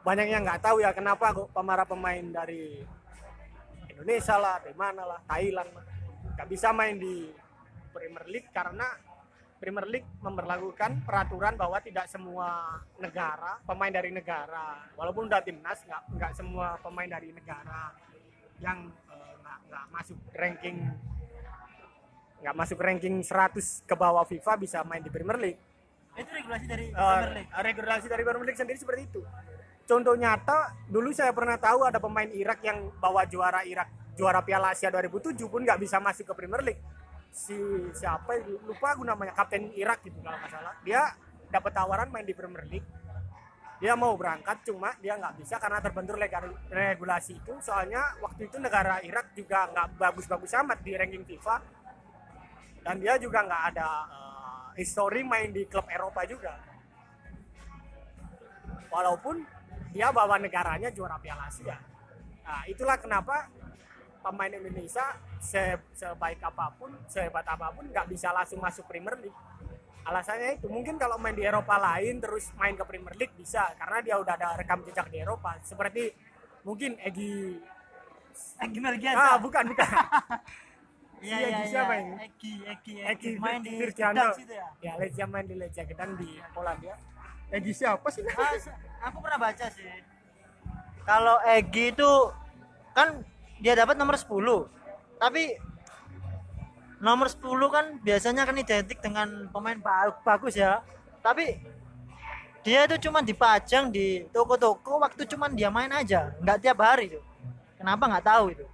banyak 0.00 0.26
yang 0.32 0.42
nggak 0.42 0.64
tahu 0.64 0.80
ya 0.82 0.90
kenapa 0.96 1.30
kok 1.30 1.52
para 1.54 1.84
pemain 1.86 2.24
dari 2.24 2.82
Indonesia 3.92 4.36
lah, 4.40 4.56
dari 4.64 4.72
mana 4.74 5.04
lah, 5.04 5.20
Thailand 5.28 5.70
lah, 5.76 5.84
nggak 6.34 6.48
bisa 6.48 6.72
main 6.72 6.96
di 6.96 7.28
Premier 7.92 8.24
League 8.26 8.48
karena 8.48 8.88
Premier 9.60 9.84
League 9.92 10.08
memperlakukan 10.24 11.04
peraturan 11.04 11.52
bahwa 11.60 11.76
tidak 11.84 12.08
semua 12.08 12.80
negara 12.96 13.60
pemain 13.68 13.92
dari 13.92 14.08
negara 14.08 14.88
walaupun 14.96 15.28
udah 15.28 15.44
timnas 15.44 15.84
nggak 15.84 16.16
nggak 16.16 16.32
semua 16.32 16.80
pemain 16.80 17.04
dari 17.12 17.28
negara 17.28 17.92
yang 18.56 18.88
eh, 18.88 19.32
nggak 19.36 19.58
nggak 19.68 19.84
masuk 19.92 20.16
ranking 20.32 20.80
nggak 22.40 22.54
masuk 22.54 22.78
ranking 22.78 23.20
100 23.20 23.52
ke 23.82 23.94
bawah 23.94 24.24
FIFA 24.24 24.52
bisa 24.56 24.78
main 24.82 24.98
di 24.98 25.08
Premier 25.08 25.36
League 25.38 25.60
Itu 26.12 26.26
regulasi 26.28 26.66
dari 26.66 26.84
Eh, 26.86 26.92
Premier 26.92 27.32
League. 27.34 27.50
regulasi 27.54 28.06
dari 28.06 28.22
Premier 28.22 28.44
League 28.44 28.58
sendiri 28.58 28.76
seperti 28.76 29.02
itu. 29.06 29.20
Contoh 29.84 30.14
nyata, 30.14 30.58
dulu 30.84 31.10
saya 31.10 31.30
pernah 31.30 31.54
tahu 31.56 31.82
ada 31.82 31.98
pemain 31.98 32.26
Irak 32.28 32.62
yang 32.62 32.90
bawa 32.96 33.22
juara 33.24 33.62
Irak, 33.62 33.86
juara 34.14 34.38
Piala 34.40 34.70
Asia 34.70 34.86
2007 34.86 35.46
pun 35.46 35.62
nggak 35.62 35.78
bisa 35.78 35.98
masuk 35.98 36.24
ke 36.24 36.34
Premier 36.34 36.62
League. 36.62 36.82
Si 37.28 37.54
siapa 37.92 38.34
lupa 38.60 38.92
aku 38.92 39.02
namanya, 39.02 39.30
kapten 39.32 39.70
Irak 39.72 40.02
gitu 40.02 40.18
kalau 40.18 40.34
nggak 40.36 40.50
salah. 40.50 40.74
Dia 40.80 41.14
dapat 41.48 41.72
tawaran 41.72 42.08
main 42.08 42.22
di 42.22 42.32
Premier 42.32 42.66
League. 42.66 42.88
Dia 43.78 43.94
mau 43.94 44.12
berangkat 44.12 44.60
cuma 44.62 44.92
dia 44.98 45.14
nggak 45.14 45.38
bisa 45.38 45.56
karena 45.56 45.78
terbentur 45.78 46.18
legal- 46.18 46.58
regulasi 46.68 47.34
itu. 47.34 47.54
Soalnya 47.60 48.18
waktu 48.18 48.44
itu 48.44 48.58
negara 48.58 48.98
Irak 49.00 49.32
juga 49.32 49.66
nggak 49.68 49.94
bagus-bagus 49.96 50.52
amat 50.58 50.78
di 50.80 50.92
ranking 50.92 51.22
FIFA 51.24 51.79
dan 52.80 52.96
dia 52.96 53.14
juga 53.16 53.42
nggak 53.42 53.62
ada 53.70 53.88
eh, 54.08 54.66
history 54.78 55.22
main 55.22 55.50
di 55.50 55.64
klub 55.64 55.86
Eropa 55.86 56.24
juga. 56.24 56.54
Walaupun 58.90 59.36
dia 59.90 60.10
bawa 60.10 60.38
negaranya 60.38 60.90
juara 60.90 61.18
Piala 61.18 61.46
Asia. 61.46 61.78
Nah 62.42 62.66
itulah 62.66 62.98
kenapa 62.98 63.46
pemain 64.20 64.50
Indonesia 64.50 65.02
se- 65.38 65.80
sebaik 65.94 66.42
apa 66.42 66.74
pun 66.74 66.90
sehebat 67.06 67.46
apa 67.46 67.70
pun 67.70 67.86
nggak 67.86 68.06
bisa 68.06 68.30
langsung 68.30 68.58
masuk 68.58 68.86
Premier 68.86 69.14
League. 69.16 69.36
Alasannya 70.00 70.58
itu 70.58 70.66
mungkin 70.66 70.96
kalau 70.96 71.20
main 71.20 71.36
di 71.36 71.44
Eropa 71.44 71.76
lain 71.76 72.18
terus 72.18 72.50
main 72.56 72.74
ke 72.74 72.82
Premier 72.82 73.14
League 73.14 73.36
bisa 73.36 73.70
karena 73.76 74.00
dia 74.00 74.16
udah 74.18 74.34
ada 74.34 74.48
rekam 74.56 74.82
jejak 74.82 75.06
di 75.06 75.22
Eropa. 75.22 75.54
Seperti 75.62 76.10
mungkin 76.64 76.98
Egi 77.00 77.60
Eh, 78.60 78.68
gimana 78.70 78.94
Gian? 78.96 79.12
ah 79.16 79.36
bukan 79.36 79.64
bukan 79.68 79.88
si 81.20 81.28
iya, 81.28 81.36
Egi 81.44 81.52
iya. 81.52 81.64
siapa 81.68 81.92
ini? 82.00 82.12
Egi, 82.24 82.52
Egi, 82.64 82.92
Egi 83.04 83.30
main 83.36 83.60
di 83.60 83.72
Virgiano. 83.76 84.32
Itu 84.32 84.52
ya. 84.52 84.66
Ya, 84.80 84.92
Legia 84.96 85.26
main 85.28 85.44
di 85.44 85.54
Legia 85.54 85.84
Gedang 85.84 86.16
di 86.16 86.40
Polandia. 86.56 86.96
Egi 87.52 87.72
siapa 87.76 88.08
sih? 88.08 88.24
Ah, 88.34 88.56
aku 89.04 89.16
pernah 89.20 89.38
baca 89.38 89.66
sih. 89.68 89.84
Kalau 91.04 91.36
Egi 91.44 91.92
itu 91.92 92.10
kan 92.96 93.20
dia 93.60 93.76
dapat 93.76 94.00
nomor 94.00 94.16
10. 94.16 94.64
Tapi 95.20 95.60
nomor 97.00 97.28
10 97.28 97.68
kan 97.68 97.86
biasanya 98.00 98.48
kan 98.48 98.56
identik 98.56 98.98
dengan 99.04 99.48
pemain 99.52 99.76
ba- 99.76 100.16
bagus 100.24 100.56
ya. 100.56 100.80
Tapi 101.20 101.60
dia 102.60 102.84
itu 102.84 103.08
cuma 103.08 103.24
dipajang 103.24 103.88
di 103.88 104.24
toko-toko 104.32 105.00
waktu 105.00 105.24
cuma 105.24 105.48
dia 105.48 105.72
main 105.72 105.88
aja, 105.92 106.32
nggak 106.44 106.58
tiap 106.60 106.78
hari 106.84 107.08
tuh. 107.16 107.24
Kenapa 107.80 108.04
nggak 108.04 108.24
tahu 108.28 108.44
itu. 108.52 108.66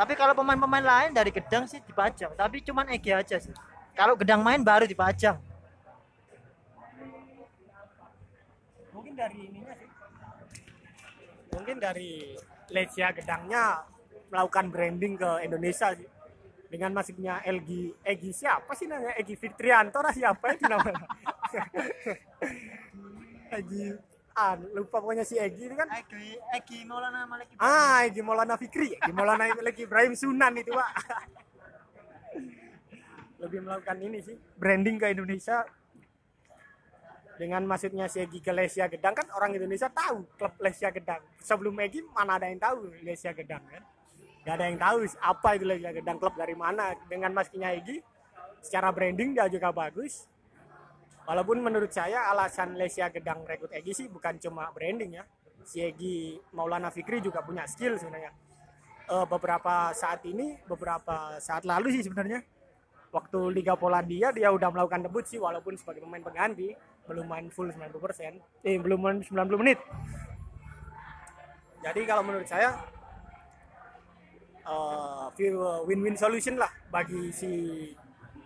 Tapi 0.00 0.16
kalau 0.16 0.32
pemain-pemain 0.32 0.80
lain 0.80 1.12
dari 1.12 1.28
Gedang 1.28 1.68
sih 1.68 1.76
dipajang, 1.84 2.32
tapi 2.32 2.64
cuman 2.64 2.88
Egi 2.88 3.12
aja 3.12 3.36
sih. 3.36 3.52
Kalau 3.92 4.16
Gedang 4.16 4.40
main 4.40 4.64
baru 4.64 4.88
dipajang. 4.88 5.36
Mungkin 8.96 9.12
dari 9.12 9.38
ininya 9.44 9.76
sih. 9.76 9.90
Mungkin 11.52 11.76
dari 11.76 12.32
Legia 12.72 13.12
Gedangnya 13.12 13.84
melakukan 14.32 14.72
branding 14.72 15.20
ke 15.20 15.44
Indonesia 15.44 15.92
sih. 15.92 16.08
Dengan 16.72 16.96
masuknya 16.96 17.44
Egi 17.44 17.92
Egi 18.00 18.32
siapa 18.32 18.72
sih 18.72 18.88
namanya? 18.88 19.20
Egi 19.20 19.36
Fitrianto 19.36 20.00
lah 20.00 20.16
siapa 20.16 20.56
itu 20.56 20.64
namanya? 20.64 21.04
Egi 23.60 24.00
ah 24.34 24.54
lupa 24.74 25.02
pokoknya 25.02 25.26
si 25.26 25.36
Egi 25.36 25.66
itu 25.66 25.74
kan 25.74 25.90
Egi, 25.90 26.38
Egi 26.54 26.86
Maulana 26.86 27.26
Malik 27.26 27.50
Ibrahim. 27.54 27.66
Ah, 27.66 28.06
Egi 28.06 28.22
Maulana 28.22 28.54
Fikri, 28.54 28.94
Egi 28.94 29.12
Maulana 29.12 29.50
Egi 29.72 29.82
Ibrahim 29.84 30.14
Sunan 30.14 30.54
itu, 30.54 30.70
Pak. 30.70 30.90
Lebih 33.42 33.60
melakukan 33.64 33.96
ini 34.04 34.20
sih, 34.20 34.36
branding 34.60 35.00
ke 35.00 35.06
Indonesia. 35.10 35.64
Dengan 37.40 37.64
masuknya 37.64 38.04
si 38.04 38.20
Egi 38.20 38.44
ke 38.44 38.52
Lesia 38.52 38.84
Gedang 38.84 39.16
kan 39.16 39.24
orang 39.32 39.56
Indonesia 39.56 39.88
tahu 39.88 40.28
klub 40.36 40.52
Lesia 40.60 40.92
Gedang. 40.92 41.24
Sebelum 41.40 41.72
Egi 41.80 42.04
mana 42.12 42.36
ada 42.36 42.44
yang 42.44 42.60
tahu 42.60 42.92
Lesia 43.00 43.32
Gedang 43.32 43.64
kan? 43.64 43.80
Gak 44.44 44.60
ada 44.60 44.64
yang 44.68 44.76
tahu 44.76 45.08
apa 45.24 45.48
itu 45.56 45.64
Lesia 45.64 45.88
Gedang 45.88 46.20
klub 46.20 46.36
dari 46.36 46.52
mana. 46.52 46.92
Dengan 47.08 47.32
masuknya 47.32 47.72
Egi, 47.72 48.04
secara 48.60 48.92
branding 48.92 49.32
dia 49.32 49.48
juga 49.48 49.72
bagus. 49.72 50.28
Walaupun 51.30 51.62
menurut 51.62 51.94
saya 51.94 52.26
alasan 52.34 52.74
Lesia 52.74 53.06
Gedang 53.14 53.46
rekrut 53.46 53.70
Egi 53.70 53.94
sih 53.94 54.06
bukan 54.10 54.34
cuma 54.42 54.66
branding 54.74 55.14
ya. 55.14 55.24
Si 55.62 55.78
Egi 55.78 56.34
Maulana 56.50 56.90
Fikri 56.90 57.22
juga 57.22 57.38
punya 57.46 57.62
skill 57.70 57.94
sebenarnya. 57.94 58.34
eh, 59.10 59.26
beberapa 59.26 59.90
saat 59.90 60.22
ini 60.22 60.54
beberapa 60.70 61.34
saat 61.42 61.66
lalu 61.66 61.90
sih 61.98 62.06
sebenarnya 62.06 62.46
waktu 63.10 63.50
Liga 63.50 63.74
Polandia 63.74 64.30
dia 64.30 64.54
udah 64.54 64.70
melakukan 64.70 65.02
debut 65.02 65.26
sih 65.26 65.34
walaupun 65.42 65.74
sebagai 65.74 66.06
pemain 66.06 66.22
pengganti 66.22 66.70
belum 67.10 67.26
main 67.26 67.50
full 67.50 67.66
90% 67.74 68.38
eh 68.62 68.78
belum 68.78 68.98
main 69.02 69.18
90 69.18 69.34
menit 69.58 69.82
jadi 71.82 72.00
kalau 72.06 72.22
menurut 72.22 72.46
saya 72.46 72.78
view- 75.34 75.82
win-win 75.90 76.14
solution 76.14 76.54
lah 76.54 76.70
bagi 76.94 77.34
si 77.34 77.50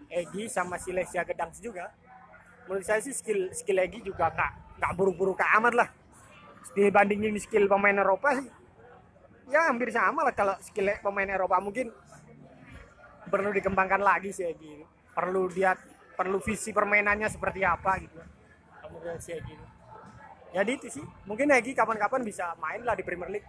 Egi 0.09 0.49
sama 0.49 0.81
si 0.81 0.97
Lesia 0.97 1.29
Gedang 1.29 1.53
juga 1.61 1.93
menurut 2.67 2.85
saya 2.85 3.01
sih 3.05 3.13
skill 3.13 3.53
skill 3.53 3.79
Egi 3.85 4.01
juga 4.01 4.33
nggak 4.33 4.53
nggak 4.81 4.93
buruk-buruk 4.97 5.41
amat 5.61 5.75
lah 5.77 5.89
dibandingin 6.75 7.37
skill 7.39 7.69
pemain 7.69 7.95
Eropa 7.95 8.41
sih 8.41 8.49
ya 9.53 9.69
hampir 9.69 9.93
sama 9.93 10.25
lah 10.25 10.35
kalau 10.35 10.57
skill 10.65 10.89
pemain 11.05 11.29
Eropa 11.29 11.61
mungkin 11.61 11.93
perlu 13.29 13.51
dikembangkan 13.51 14.01
lagi 14.01 14.31
sih 14.33 14.49
ini. 14.49 14.85
perlu 15.15 15.47
dia 15.53 15.77
perlu 16.15 16.43
visi 16.43 16.75
permainannya 16.75 17.29
seperti 17.31 17.63
apa 17.63 18.01
gitu 18.03 18.19
kalau 18.81 18.99
menurut 18.99 19.21
si 19.21 19.31
Egi 19.37 19.53
ini. 19.53 19.67
jadi 20.57 20.71
itu 20.75 20.89
sih 21.01 21.07
mungkin 21.29 21.53
Egi 21.53 21.77
kapan-kapan 21.77 22.25
bisa 22.25 22.57
main 22.59 22.81
lah 22.83 22.97
di 22.97 23.05
Premier 23.05 23.31
League 23.31 23.49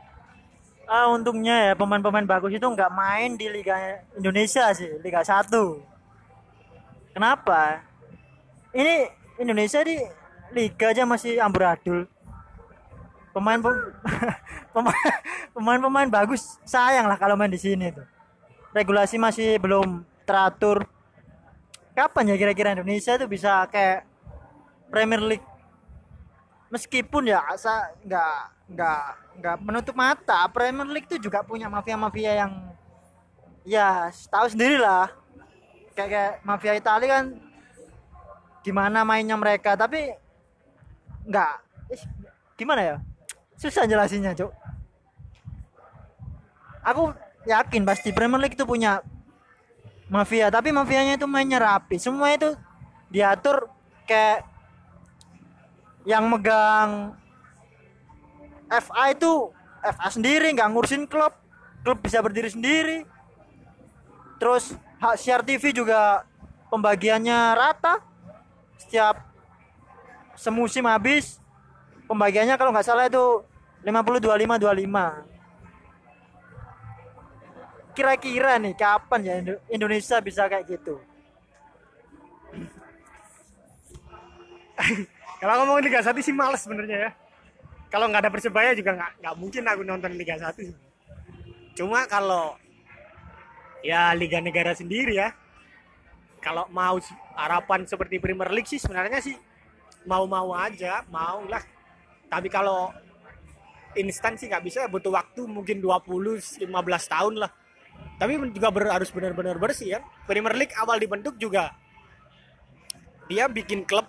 Ah, 0.86 1.10
untungnya 1.10 1.66
ya 1.66 1.74
pemain-pemain 1.74 2.30
bagus 2.30 2.54
itu 2.54 2.62
nggak 2.62 2.94
main 2.94 3.34
di 3.34 3.50
Liga 3.50 4.06
Indonesia 4.22 4.70
sih, 4.70 5.02
Liga 5.02 5.26
1. 5.26 5.82
Kenapa? 7.10 7.82
Ini 8.76 9.08
Indonesia 9.40 9.80
di 9.88 9.96
Liga 10.52 10.92
aja 10.92 11.08
masih 11.08 11.40
amburadul. 11.40 12.06
Pemain 13.32 13.60
pemain 14.76 15.00
pemain-pemain 15.56 16.10
bagus 16.12 16.60
sayang 16.68 17.08
lah 17.08 17.16
kalau 17.16 17.40
main 17.40 17.50
di 17.50 17.60
sini 17.60 17.96
tuh. 17.96 18.04
Regulasi 18.76 19.16
masih 19.16 19.56
belum 19.64 20.04
teratur. 20.28 20.84
Kapan 21.96 22.32
ya 22.32 22.36
kira-kira 22.36 22.76
Indonesia 22.76 23.16
tuh 23.16 23.32
bisa 23.32 23.64
kayak 23.72 24.04
Premier 24.92 25.24
League? 25.24 25.48
Meskipun 26.68 27.32
ya 27.32 27.40
asa 27.48 27.96
nggak 28.04 28.36
nggak 28.76 29.04
nggak 29.40 29.56
menutup 29.64 29.96
mata 29.96 30.44
Premier 30.52 30.88
League 30.92 31.08
tuh 31.08 31.20
juga 31.20 31.48
punya 31.48 31.72
mafia-mafia 31.72 32.44
yang 32.44 32.52
ya 33.64 34.12
tahu 34.28 34.52
sendiri 34.52 34.78
lah 34.78 35.08
kayak 35.96 36.44
mafia 36.44 36.76
Italia 36.76 37.08
kan 37.08 37.45
gimana 38.66 39.06
mainnya 39.06 39.38
mereka 39.38 39.78
tapi 39.78 40.10
nggak. 41.30 41.54
Gimana 42.58 42.82
ya? 42.82 42.96
Susah 43.62 43.86
jelasinnya 43.86 44.34
cok 44.34 44.66
aku 46.86 47.12
yakin 47.50 47.82
pasti 47.84 48.14
Premier 48.14 48.38
League 48.38 48.54
itu 48.54 48.64
punya 48.64 49.02
mafia 50.06 50.54
tapi 50.54 50.70
mafianya 50.70 51.18
itu 51.18 51.26
mainnya 51.26 51.58
rapi. 51.58 51.98
Semua 51.98 52.30
itu 52.38 52.54
diatur 53.10 53.66
kayak 54.06 54.46
yang 56.06 56.30
megang 56.30 57.18
FA 58.70 59.04
itu 59.10 59.50
FA 59.82 60.08
sendiri 60.14 60.54
nggak 60.54 60.70
ngurusin 60.70 61.10
klub. 61.10 61.34
Klub 61.82 61.98
bisa 62.02 62.22
berdiri 62.22 62.54
sendiri. 62.54 63.06
Terus 64.38 64.78
hak 65.02 65.18
siar 65.18 65.42
TV 65.42 65.74
juga 65.74 66.26
pembagiannya 66.70 67.58
rata 67.58 68.02
setiap 68.80 69.16
semusim 70.36 70.84
habis 70.86 71.40
pembagiannya 72.06 72.60
kalau 72.60 72.76
nggak 72.76 72.86
salah 72.86 73.08
itu 73.08 73.42
50 73.82 74.20
25 74.20 74.60
25 74.60 75.24
kira-kira 77.96 78.60
nih 78.60 78.76
kapan 78.76 79.22
ya 79.24 79.34
Indo- 79.40 79.64
Indonesia 79.72 80.20
bisa 80.20 80.52
kayak 80.52 80.68
gitu? 80.68 81.00
Kalau 85.42 85.64
ngomong 85.64 85.80
Liga 85.80 86.04
1 86.04 86.20
sih 86.20 86.36
males 86.36 86.60
sebenarnya 86.60 87.08
ya. 87.08 87.12
Kalau 87.88 88.12
nggak 88.12 88.28
ada 88.28 88.32
persebaya 88.34 88.76
juga 88.76 88.92
nggak 88.92 89.12
nggak 89.24 89.36
mungkin 89.40 89.64
aku 89.64 89.82
nonton 89.88 90.12
Liga 90.16 90.36
1 90.36 90.60
sih. 90.60 90.76
cuma 91.76 92.08
kalau 92.08 92.56
ya 93.84 94.16
Liga 94.16 94.40
Negara 94.40 94.72
sendiri 94.72 95.20
ya 95.20 95.36
kalau 96.40 96.64
mau 96.72 96.96
harapan 97.36 97.84
seperti 97.84 98.18
Premier 98.18 98.50
League 98.52 98.68
sih 98.68 98.80
sebenarnya 98.80 99.20
sih 99.20 99.36
mau-mau 100.08 100.56
aja 100.56 101.04
mau 101.12 101.44
lah. 101.46 101.62
Tapi 102.32 102.48
kalau 102.50 102.90
instan 103.96 104.36
sih 104.36 104.48
nggak 104.50 104.64
bisa 104.66 104.88
butuh 104.88 105.14
waktu 105.14 105.46
mungkin 105.46 105.80
20 105.80 106.64
15 106.64 106.66
tahun 107.14 107.34
lah. 107.44 107.52
Tapi 108.20 108.40
juga 108.52 108.72
ber- 108.72 108.92
harus 108.92 109.12
benar-benar 109.12 109.60
bersih 109.60 109.96
ya. 109.96 110.00
Premier 110.28 110.56
League 110.56 110.76
awal 110.80 111.00
dibentuk 111.00 111.36
juga 111.38 111.76
dia 113.26 113.50
bikin 113.50 113.86
klub 113.90 114.06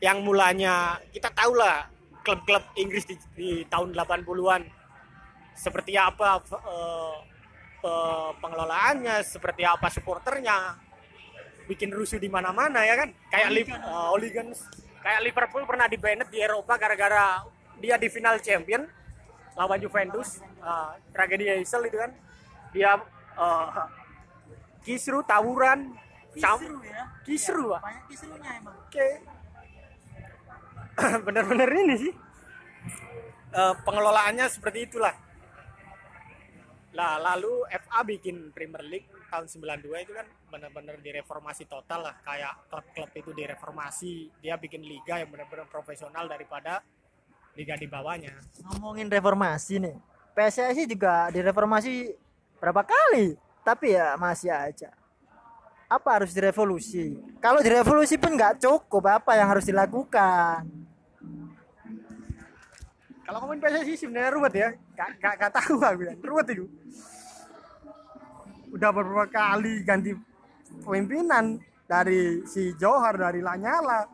yang 0.00 0.24
mulanya 0.24 0.96
kita 1.12 1.28
tahu 1.36 1.52
lah 1.58 1.84
klub-klub 2.24 2.64
Inggris 2.80 3.04
di, 3.04 3.16
di 3.36 3.50
tahun 3.68 3.92
80-an 3.92 4.62
seperti 5.58 5.98
apa 5.98 6.38
pe- 7.82 8.30
pengelolaannya, 8.38 9.26
seperti 9.26 9.66
apa 9.66 9.90
supporternya, 9.90 10.76
bikin 11.68 11.92
rusuh 11.92 12.16
di 12.16 12.26
mana-mana 12.26 12.80
ya 12.82 12.96
kan? 12.96 13.12
Kayak 13.28 13.48
Liv- 13.52 13.84
hooligans, 14.08 14.58
kayak 14.98 15.20
Liverpool 15.22 15.62
pernah 15.62 15.84
di 15.84 15.94
banned 15.94 16.26
di 16.26 16.40
Eropa 16.40 16.74
gara-gara 16.74 17.44
dia 17.76 17.94
di 17.94 18.08
final 18.08 18.40
champion 18.40 18.88
lawan 19.52 19.78
Juventus, 19.78 20.40
eh, 20.40 20.90
tragedi 21.12 21.44
Heysel 21.46 21.84
itu 21.84 21.98
kan, 21.98 22.10
dia 22.72 22.96
eh, 23.36 23.66
kisru 24.80 25.20
tawuran, 25.22 25.92
sam- 26.34 26.80
ya 26.80 27.04
kisru, 27.22 27.70
Pak. 27.70 27.80
banyak 27.84 28.04
kisrunya 28.08 28.50
emang 28.56 28.74
Oke. 28.80 29.08
Bener-bener 31.26 31.68
ini 31.76 31.94
sih. 31.98 32.12
Eh, 33.48 33.74
pengelolaannya 33.84 34.46
seperti 34.48 34.88
itulah. 34.88 35.14
Lah, 36.92 37.20
lalu 37.22 37.62
FA 37.70 38.00
bikin 38.02 38.50
Premier 38.50 38.82
League 38.82 39.06
tahun 39.28 39.46
92 39.46 40.04
itu 40.08 40.12
kan 40.16 40.26
benar-benar 40.48 40.96
direformasi 40.98 41.68
total 41.68 42.08
lah. 42.10 42.16
Kayak 42.24 42.66
klub-klub 42.72 43.10
itu 43.14 43.30
direformasi. 43.36 44.32
Dia 44.40 44.56
bikin 44.56 44.82
liga 44.82 45.20
yang 45.20 45.28
benar-benar 45.28 45.68
profesional 45.68 46.26
daripada 46.26 46.80
liga 47.58 47.74
di 47.74 47.90
bawahnya. 47.90 48.38
ngomongin 48.70 49.10
reformasi 49.10 49.82
nih 49.82 49.98
PSSI 50.38 50.86
juga 50.86 51.26
direformasi 51.34 52.14
berapa 52.62 52.86
kali 52.86 53.34
tapi 53.66 53.98
ya 53.98 54.14
masih 54.14 54.54
aja 54.54 54.94
apa 55.90 56.08
harus 56.22 56.30
direvolusi 56.30 57.18
kalau 57.42 57.58
direvolusi 57.58 58.14
pun 58.14 58.38
nggak 58.38 58.62
cukup 58.62 59.18
apa 59.18 59.34
yang 59.34 59.50
harus 59.50 59.66
dilakukan 59.66 60.62
Kalau 63.28 63.44
ngomongin 63.44 63.60
PSSI 63.60 63.94
sebenarnya 64.00 64.32
ruwet 64.32 64.54
ya. 64.56 64.70
Gak, 64.96 65.20
gak, 65.20 65.34
gak 65.36 65.52
tahu 65.52 65.76
aku 65.84 66.00
bilang. 66.00 66.16
Ruwet 66.24 66.48
itu. 66.48 66.64
Udah 68.72 68.90
beberapa 68.92 69.26
kali 69.28 69.82
ganti 69.82 70.12
pemimpinan 70.84 71.56
dari 71.88 72.44
si 72.44 72.76
Johar 72.76 73.16
dari 73.16 73.40
Lanyala. 73.40 74.04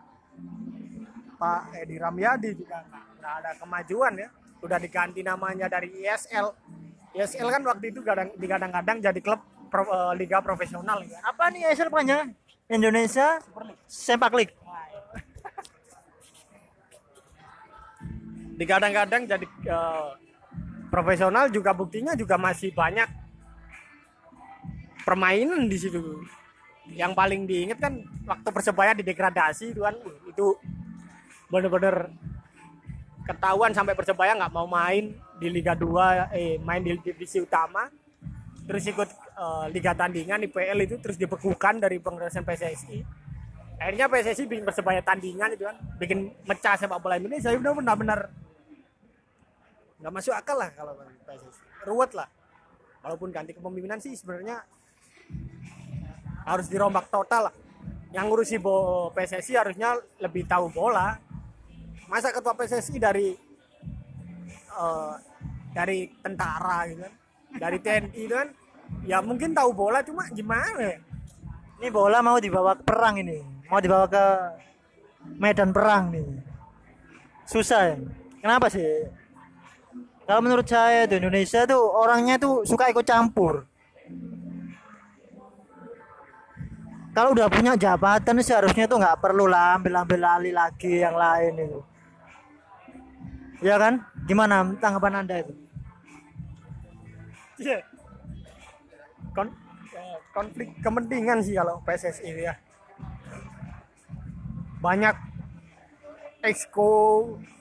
Pak 1.35 1.75
Edi 1.83 1.99
Ramyadi 1.99 2.51
juga 2.55 2.87
nggak 3.19 3.35
ada 3.43 3.51
kemajuan 3.59 4.15
ya. 4.17 4.29
Udah 4.63 4.79
diganti 4.81 5.21
namanya 5.21 5.67
dari 5.67 5.91
ISL. 5.93 6.55
ISL 7.15 7.47
kan 7.51 7.63
waktu 7.63 7.95
itu 7.95 8.01
digadang-gadang 8.39 8.99
jadi 8.99 9.21
klub 9.23 9.39
pro- 9.75 9.91
eh, 9.91 10.13
liga 10.19 10.39
profesional 10.39 11.03
ya. 11.03 11.19
apa 11.23 11.51
nih 11.51 11.71
ESL 11.71 11.91
panjang 11.91 12.31
Indonesia 12.71 13.39
Sepak 13.91 14.35
League 14.35 14.55
digadang-gadang 18.55 19.27
jadi 19.27 19.47
eh, 19.47 20.09
profesional 20.91 21.51
juga 21.51 21.75
buktinya 21.75 22.15
juga 22.15 22.39
masih 22.39 22.71
banyak 22.71 23.07
permainan 25.05 25.69
di 25.69 25.77
situ. 25.79 26.01
Yang 26.91 27.13
paling 27.17 27.49
diingat 27.49 27.79
kan 27.81 28.01
waktu 28.29 28.49
persebaya 28.53 28.93
didegradasi 28.93 29.73
itu 29.73 29.81
kan 29.85 29.97
uh, 29.97 30.19
itu 30.29 30.57
bener-bener 31.49 32.13
ketahuan 33.25 33.73
sampai 33.73 33.97
persebaya 33.97 34.37
nggak 34.37 34.53
mau 34.53 34.69
main 34.69 35.17
di 35.41 35.49
Liga 35.49 35.73
2 35.73 36.35
eh 36.37 36.57
main 36.61 36.81
di 36.85 36.93
divisi 37.01 37.41
utama. 37.41 37.89
Terus 38.65 38.81
ikut 38.89 39.11
eh, 39.13 39.67
liga 39.77 39.93
tandingan 39.93 40.41
IPL 40.49 40.89
itu 40.89 40.97
terus 40.97 41.21
dibekukan 41.21 41.85
dari 41.85 42.01
pengurusan 42.01 42.49
PSSI 42.49 43.25
akhirnya 43.79 44.07
PSSI 44.07 44.45
bikin 44.47 44.65
persebaya 44.65 45.03
tandingan 45.03 45.51
itu 45.55 45.67
kan 45.67 45.77
bikin 45.99 46.31
mecah 46.47 46.75
sepak 46.79 46.99
bola 47.03 47.19
Indonesia. 47.19 47.51
Itu 47.51 47.61
benar-benar 47.75 48.31
nggak 50.01 50.13
masuk 50.13 50.35
akal 50.37 50.57
lah 50.59 50.71
kalau 50.75 50.93
PSSI 51.27 51.89
ruwet 51.89 52.13
lah. 52.15 52.29
Walaupun 53.05 53.29
ganti 53.29 53.53
kepemimpinan 53.53 54.01
sih 54.01 54.17
sebenarnya 54.17 54.65
harus 56.45 56.67
dirombak 56.69 57.09
total 57.09 57.51
lah 57.51 57.55
yang 58.15 58.31
ngurusi 58.31 58.63
bo 58.63 59.11
PSSI 59.11 59.59
harusnya 59.59 59.99
lebih 60.23 60.47
tahu 60.47 60.71
bola 60.71 61.19
masa 62.07 62.31
ketua 62.31 62.55
PSSI 62.55 62.97
dari 63.01 63.35
eh, 64.71 65.15
dari 65.75 66.07
tentara 66.23 66.87
gitu 66.87 67.03
kan 67.03 67.15
dari 67.59 67.79
TNI 67.79 68.21
itu 68.23 68.35
kan 68.35 68.49
ya 69.07 69.23
mungkin 69.23 69.55
tahu 69.55 69.71
bola 69.73 70.03
cuma 70.03 70.27
gimana? 70.31 70.99
Ini 71.81 71.89
bola 71.91 72.23
mau 72.23 72.39
dibawa 72.39 72.79
ke 72.79 72.83
perang 72.87 73.19
ini. 73.21 73.43
Mau 73.69 73.81
dibawa 73.81 74.07
ke 74.07 74.25
medan 75.41 75.71
perang 75.75 76.15
nih. 76.15 76.27
Susah 77.45 77.95
ya. 77.95 77.97
Kenapa 78.41 78.69
sih? 78.69 78.85
Kalau 80.25 80.41
menurut 80.41 80.65
saya 80.65 81.05
di 81.05 81.21
Indonesia 81.21 81.69
tuh 81.69 81.81
orangnya 81.81 82.41
tuh 82.41 82.65
suka 82.65 82.89
ikut 82.89 83.05
campur. 83.05 83.69
Kalau 87.15 87.31
udah 87.31 87.47
punya 87.47 87.79
jabatan 87.79 88.43
seharusnya 88.43 88.91
tuh 88.91 88.99
nggak 88.99 89.23
perlu 89.23 89.47
lah 89.47 89.79
ambil-ambil 89.79 90.21
alih 90.27 90.51
lagi 90.51 90.99
yang 90.99 91.15
lain 91.15 91.55
itu. 91.63 91.81
Ya 93.63 93.79
kan? 93.79 94.03
Gimana 94.27 94.67
tanggapan 94.83 95.23
Anda 95.23 95.47
itu? 95.47 95.55
Iya. 97.63 97.87
Kon- 99.31 99.55
eh, 99.95 100.19
konflik 100.35 100.75
kepentingan 100.83 101.39
sih 101.39 101.55
kalau 101.55 101.79
PSSI 101.87 102.27
itu 102.35 102.41
ya. 102.51 102.59
Banyak 104.83 105.15
exco 106.45 106.93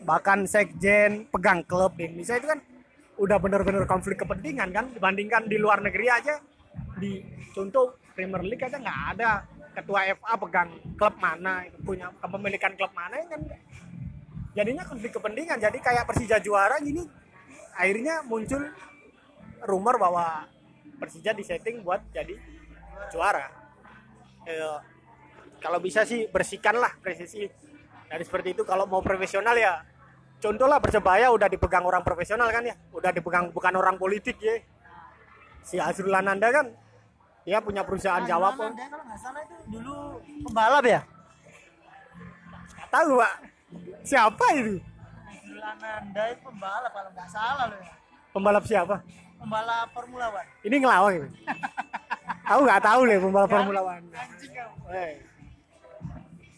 bahkan 0.01 0.49
sekjen 0.49 1.29
pegang 1.29 1.61
klub 1.63 1.93
di 1.95 2.09
Indonesia 2.09 2.35
itu 2.35 2.49
kan 2.49 2.59
udah 3.21 3.37
bener-bener 3.39 3.85
konflik 3.85 4.19
kepentingan 4.19 4.73
kan 4.73 4.85
dibandingkan 4.91 5.47
di 5.47 5.55
luar 5.55 5.79
negeri 5.79 6.09
aja 6.09 6.41
di 6.99 7.23
contoh 7.55 8.02
Premier 8.13 8.43
League 8.45 8.63
aja 8.63 8.77
nggak 8.77 9.01
ada 9.17 9.45
ketua 9.73 10.05
FA 10.13 10.33
pegang 10.37 10.69
klub 10.97 11.15
mana 11.17 11.65
punya 11.81 12.13
kepemilikan 12.21 12.73
klub 12.77 12.93
mana 12.93 13.17
kan 13.25 13.41
jadinya 14.53 14.85
konflik 14.85 15.11
kepentingan 15.13 15.57
jadi 15.57 15.77
kayak 15.81 16.05
Persija 16.05 16.37
juara 16.37 16.77
gini 16.77 17.01
akhirnya 17.73 18.21
muncul 18.21 18.61
rumor 19.65 19.97
bahwa 19.97 20.45
Persija 21.01 21.35
disetting 21.35 21.83
buat 21.83 21.99
jadi 22.15 22.37
juara. 23.11 23.49
Eh, 24.47 24.77
kalau 25.59 25.79
bisa 25.83 26.07
sih 26.07 26.27
bersihkanlah 26.31 26.99
presisi 27.03 27.47
dari 28.07 28.23
seperti 28.23 28.55
itu. 28.55 28.63
Kalau 28.63 28.87
mau 28.87 29.03
profesional 29.03 29.55
ya, 29.57 29.83
contoh 30.39 30.67
lah 30.67 30.79
persebaya 30.79 31.31
udah 31.31 31.47
dipegang 31.51 31.83
orang 31.83 32.03
profesional 32.05 32.47
kan 32.51 32.63
ya, 32.63 32.75
udah 32.95 33.11
dipegang 33.11 33.51
bukan 33.51 33.73
orang 33.75 33.99
politik 33.99 34.39
ya. 34.39 34.59
Si 35.63 35.79
Azrul 35.79 36.15
Ananda 36.15 36.51
kan, 36.51 36.71
dia 37.43 37.59
punya 37.59 37.83
perusahaan 37.83 38.23
Jawa 38.23 38.55
pun. 38.55 38.71
Anda 38.71 38.87
kalau 38.87 39.03
nggak 39.03 39.19
salah 39.19 39.41
itu 39.43 39.55
dulu 39.67 39.95
pembalap 40.47 40.85
ya? 40.87 41.01
Nggak 42.73 42.89
tahu 42.89 43.11
pak, 43.19 43.33
siapa 44.03 44.45
itu? 44.55 44.75
Ananda 45.63 46.23
itu 46.27 46.41
pembalap 46.43 46.91
kalau 46.91 47.09
nggak 47.15 47.29
salah 47.31 47.65
loh 47.71 47.79
ya. 47.79 47.93
Pembalap 48.35 48.63
siapa? 48.67 48.95
Pembalap 49.39 49.87
Formula 49.95 50.25
One. 50.31 50.49
Ini 50.63 50.75
ngelawak 50.83 51.11
ini. 51.15 51.29
Aku 52.43 52.61
nggak 52.67 52.83
tahu 52.83 53.01
deh 53.07 53.17
pembalap 53.19 53.49
Formula 53.51 53.81
One. 53.83 54.05
Anjing 54.11 54.51
kamu. 54.51 54.75
Eh. 54.91 55.13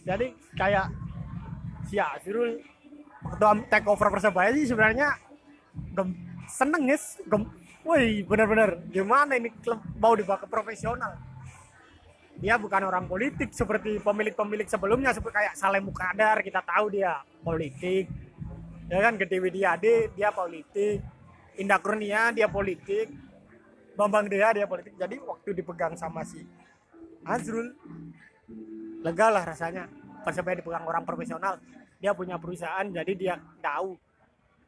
Jadi 0.05 0.27
kayak 0.57 0.85
si 1.85 1.97
Azrul 2.01 2.61
ketua 3.25 3.57
take 3.69 3.89
over 3.89 4.09
persebaya 4.13 4.53
sih 4.53 4.69
sebenarnya 4.69 5.17
gem, 5.97 6.13
seneng 6.45 6.85
guys 6.85 7.17
woi 7.85 8.25
benar-benar. 8.25 8.81
Gimana 8.89 9.37
ini 9.37 9.53
klub 9.61 9.79
mau 10.01 10.17
dibawa 10.17 10.41
ke 10.41 10.49
profesional? 10.49 11.13
Dia 12.35 12.59
bukan 12.59 12.83
orang 12.83 13.07
politik 13.07 13.55
seperti 13.55 14.01
pemilik-pemilik 14.03 14.67
sebelumnya 14.67 15.15
seperti 15.15 15.39
kayak 15.39 15.53
Saleh 15.55 15.79
Mukadar 15.79 16.43
kita 16.43 16.59
tahu 16.65 16.91
dia 16.91 17.23
politik. 17.45 18.11
Ya 18.91 18.99
kan 18.99 19.15
Gede 19.15 19.37
Widiade 19.39 20.11
dia 20.11 20.33
politik. 20.35 20.99
Indah 21.55 21.79
Kurnia 21.79 22.35
dia 22.35 22.51
politik. 22.51 23.13
Bambang 23.95 24.27
Dea 24.27 24.51
dia 24.51 24.67
politik. 24.67 24.99
Jadi 24.99 25.15
waktu 25.23 25.55
dipegang 25.55 25.95
sama 25.95 26.27
si 26.27 26.43
Azrul 27.23 27.71
lega 29.05 29.27
lah 29.31 29.47
rasanya 29.47 29.87
persebaya 30.25 30.59
dipegang 30.59 30.83
orang 30.83 31.05
profesional 31.05 31.61
dia 32.01 32.11
punya 32.17 32.41
perusahaan 32.41 32.85
jadi 32.89 33.13
dia 33.13 33.33
tahu 33.61 33.97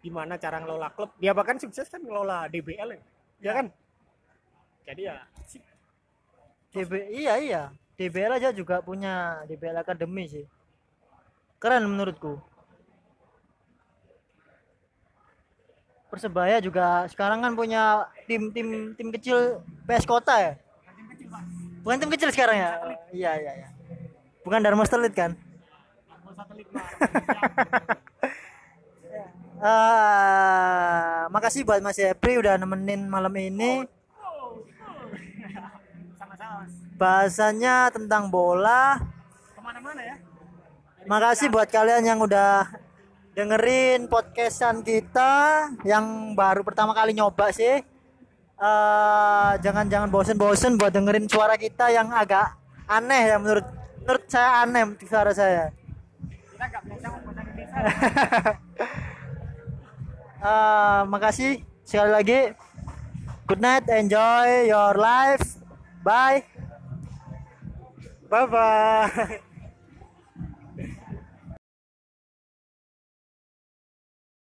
gimana 0.01 0.37
cara 0.37 0.61
ngelola 0.61 0.93
klub 0.93 1.11
dia 1.17 1.33
bahkan 1.33 1.57
sukses 1.57 1.89
kan 1.89 1.99
ngelola 1.99 2.45
DBL 2.47 2.95
ya, 2.95 3.01
ya 3.41 3.51
kan 3.57 3.65
jadi 4.87 5.01
ya 5.11 5.15
sih 5.43 5.61
DB 6.77 6.93
iya 7.09 7.33
iya. 7.41 7.61
DBL 7.97 8.37
aja 8.37 8.53
juga 8.53 8.77
punya 8.85 9.41
DBL 9.49 9.81
Academy 9.81 10.29
sih. 10.29 10.45
Keren 11.57 11.89
menurutku. 11.89 12.37
Persebaya 16.07 16.61
juga 16.61 17.09
sekarang 17.09 17.41
kan 17.41 17.57
punya 17.57 18.05
tim 18.29 18.53
tim 18.53 18.93
tim 18.93 19.09
kecil 19.09 19.65
PS 19.89 20.05
Kota 20.05 20.37
ya. 20.37 20.53
Bukan 21.81 21.97
tim 21.97 22.11
kecil 22.13 22.29
sekarang 22.29 22.57
ya? 22.61 22.71
Iya 23.09 23.31
iya 23.41 23.51
iya. 23.65 23.69
Bukan 24.45 24.61
Dharma 24.61 24.85
Stelit 24.85 25.17
kan? 25.17 25.33
Eh, 29.57 31.21
makasih 31.33 31.65
buat 31.65 31.81
Mas 31.81 31.97
Epri 31.97 32.37
udah 32.37 32.61
nemenin 32.61 33.09
malam 33.09 33.33
ini. 33.33 33.89
Bahasanya 36.93 37.89
tentang 37.89 38.29
bola. 38.29 39.01
ke 39.53 39.61
mana-mana 39.61 40.01
ya 40.01 40.17
Makasih 41.09 41.49
buat 41.49 41.69
kalian 41.69 42.05
yang 42.05 42.19
udah 42.21 42.69
dengerin 43.33 44.05
podcastan 44.05 44.85
kita 44.85 45.69
yang 45.85 46.37
baru 46.37 46.61
pertama 46.61 46.93
kali 46.93 47.17
nyoba 47.17 47.49
sih. 47.49 47.81
Eh, 48.57 49.51
jangan-jangan 49.65 50.13
bosen-bosen 50.13 50.77
buat 50.77 50.93
dengerin 50.93 51.25
suara 51.25 51.57
kita 51.57 51.89
yang 51.89 52.13
agak 52.13 52.53
aneh 52.85 53.33
ya 53.33 53.41
menurut 53.41 53.65
menurut 54.05 54.23
saya 54.29 54.69
aneh 54.69 54.85
suara 55.01 55.33
saya. 55.33 55.73
kita 56.57 56.65
nggak 56.73 56.83
biasa 56.89 57.05
ngomong 57.09 57.33
Eh, 60.37 61.01
makasih 61.09 61.65
sekali 61.81 62.11
lagi. 62.13 62.41
Good 63.49 63.63
night, 63.63 63.89
enjoy 63.89 64.69
your 64.69 64.93
life. 64.99 65.57
Bye. 66.05 66.45
Bye 68.27 68.45
bye. 68.45 69.39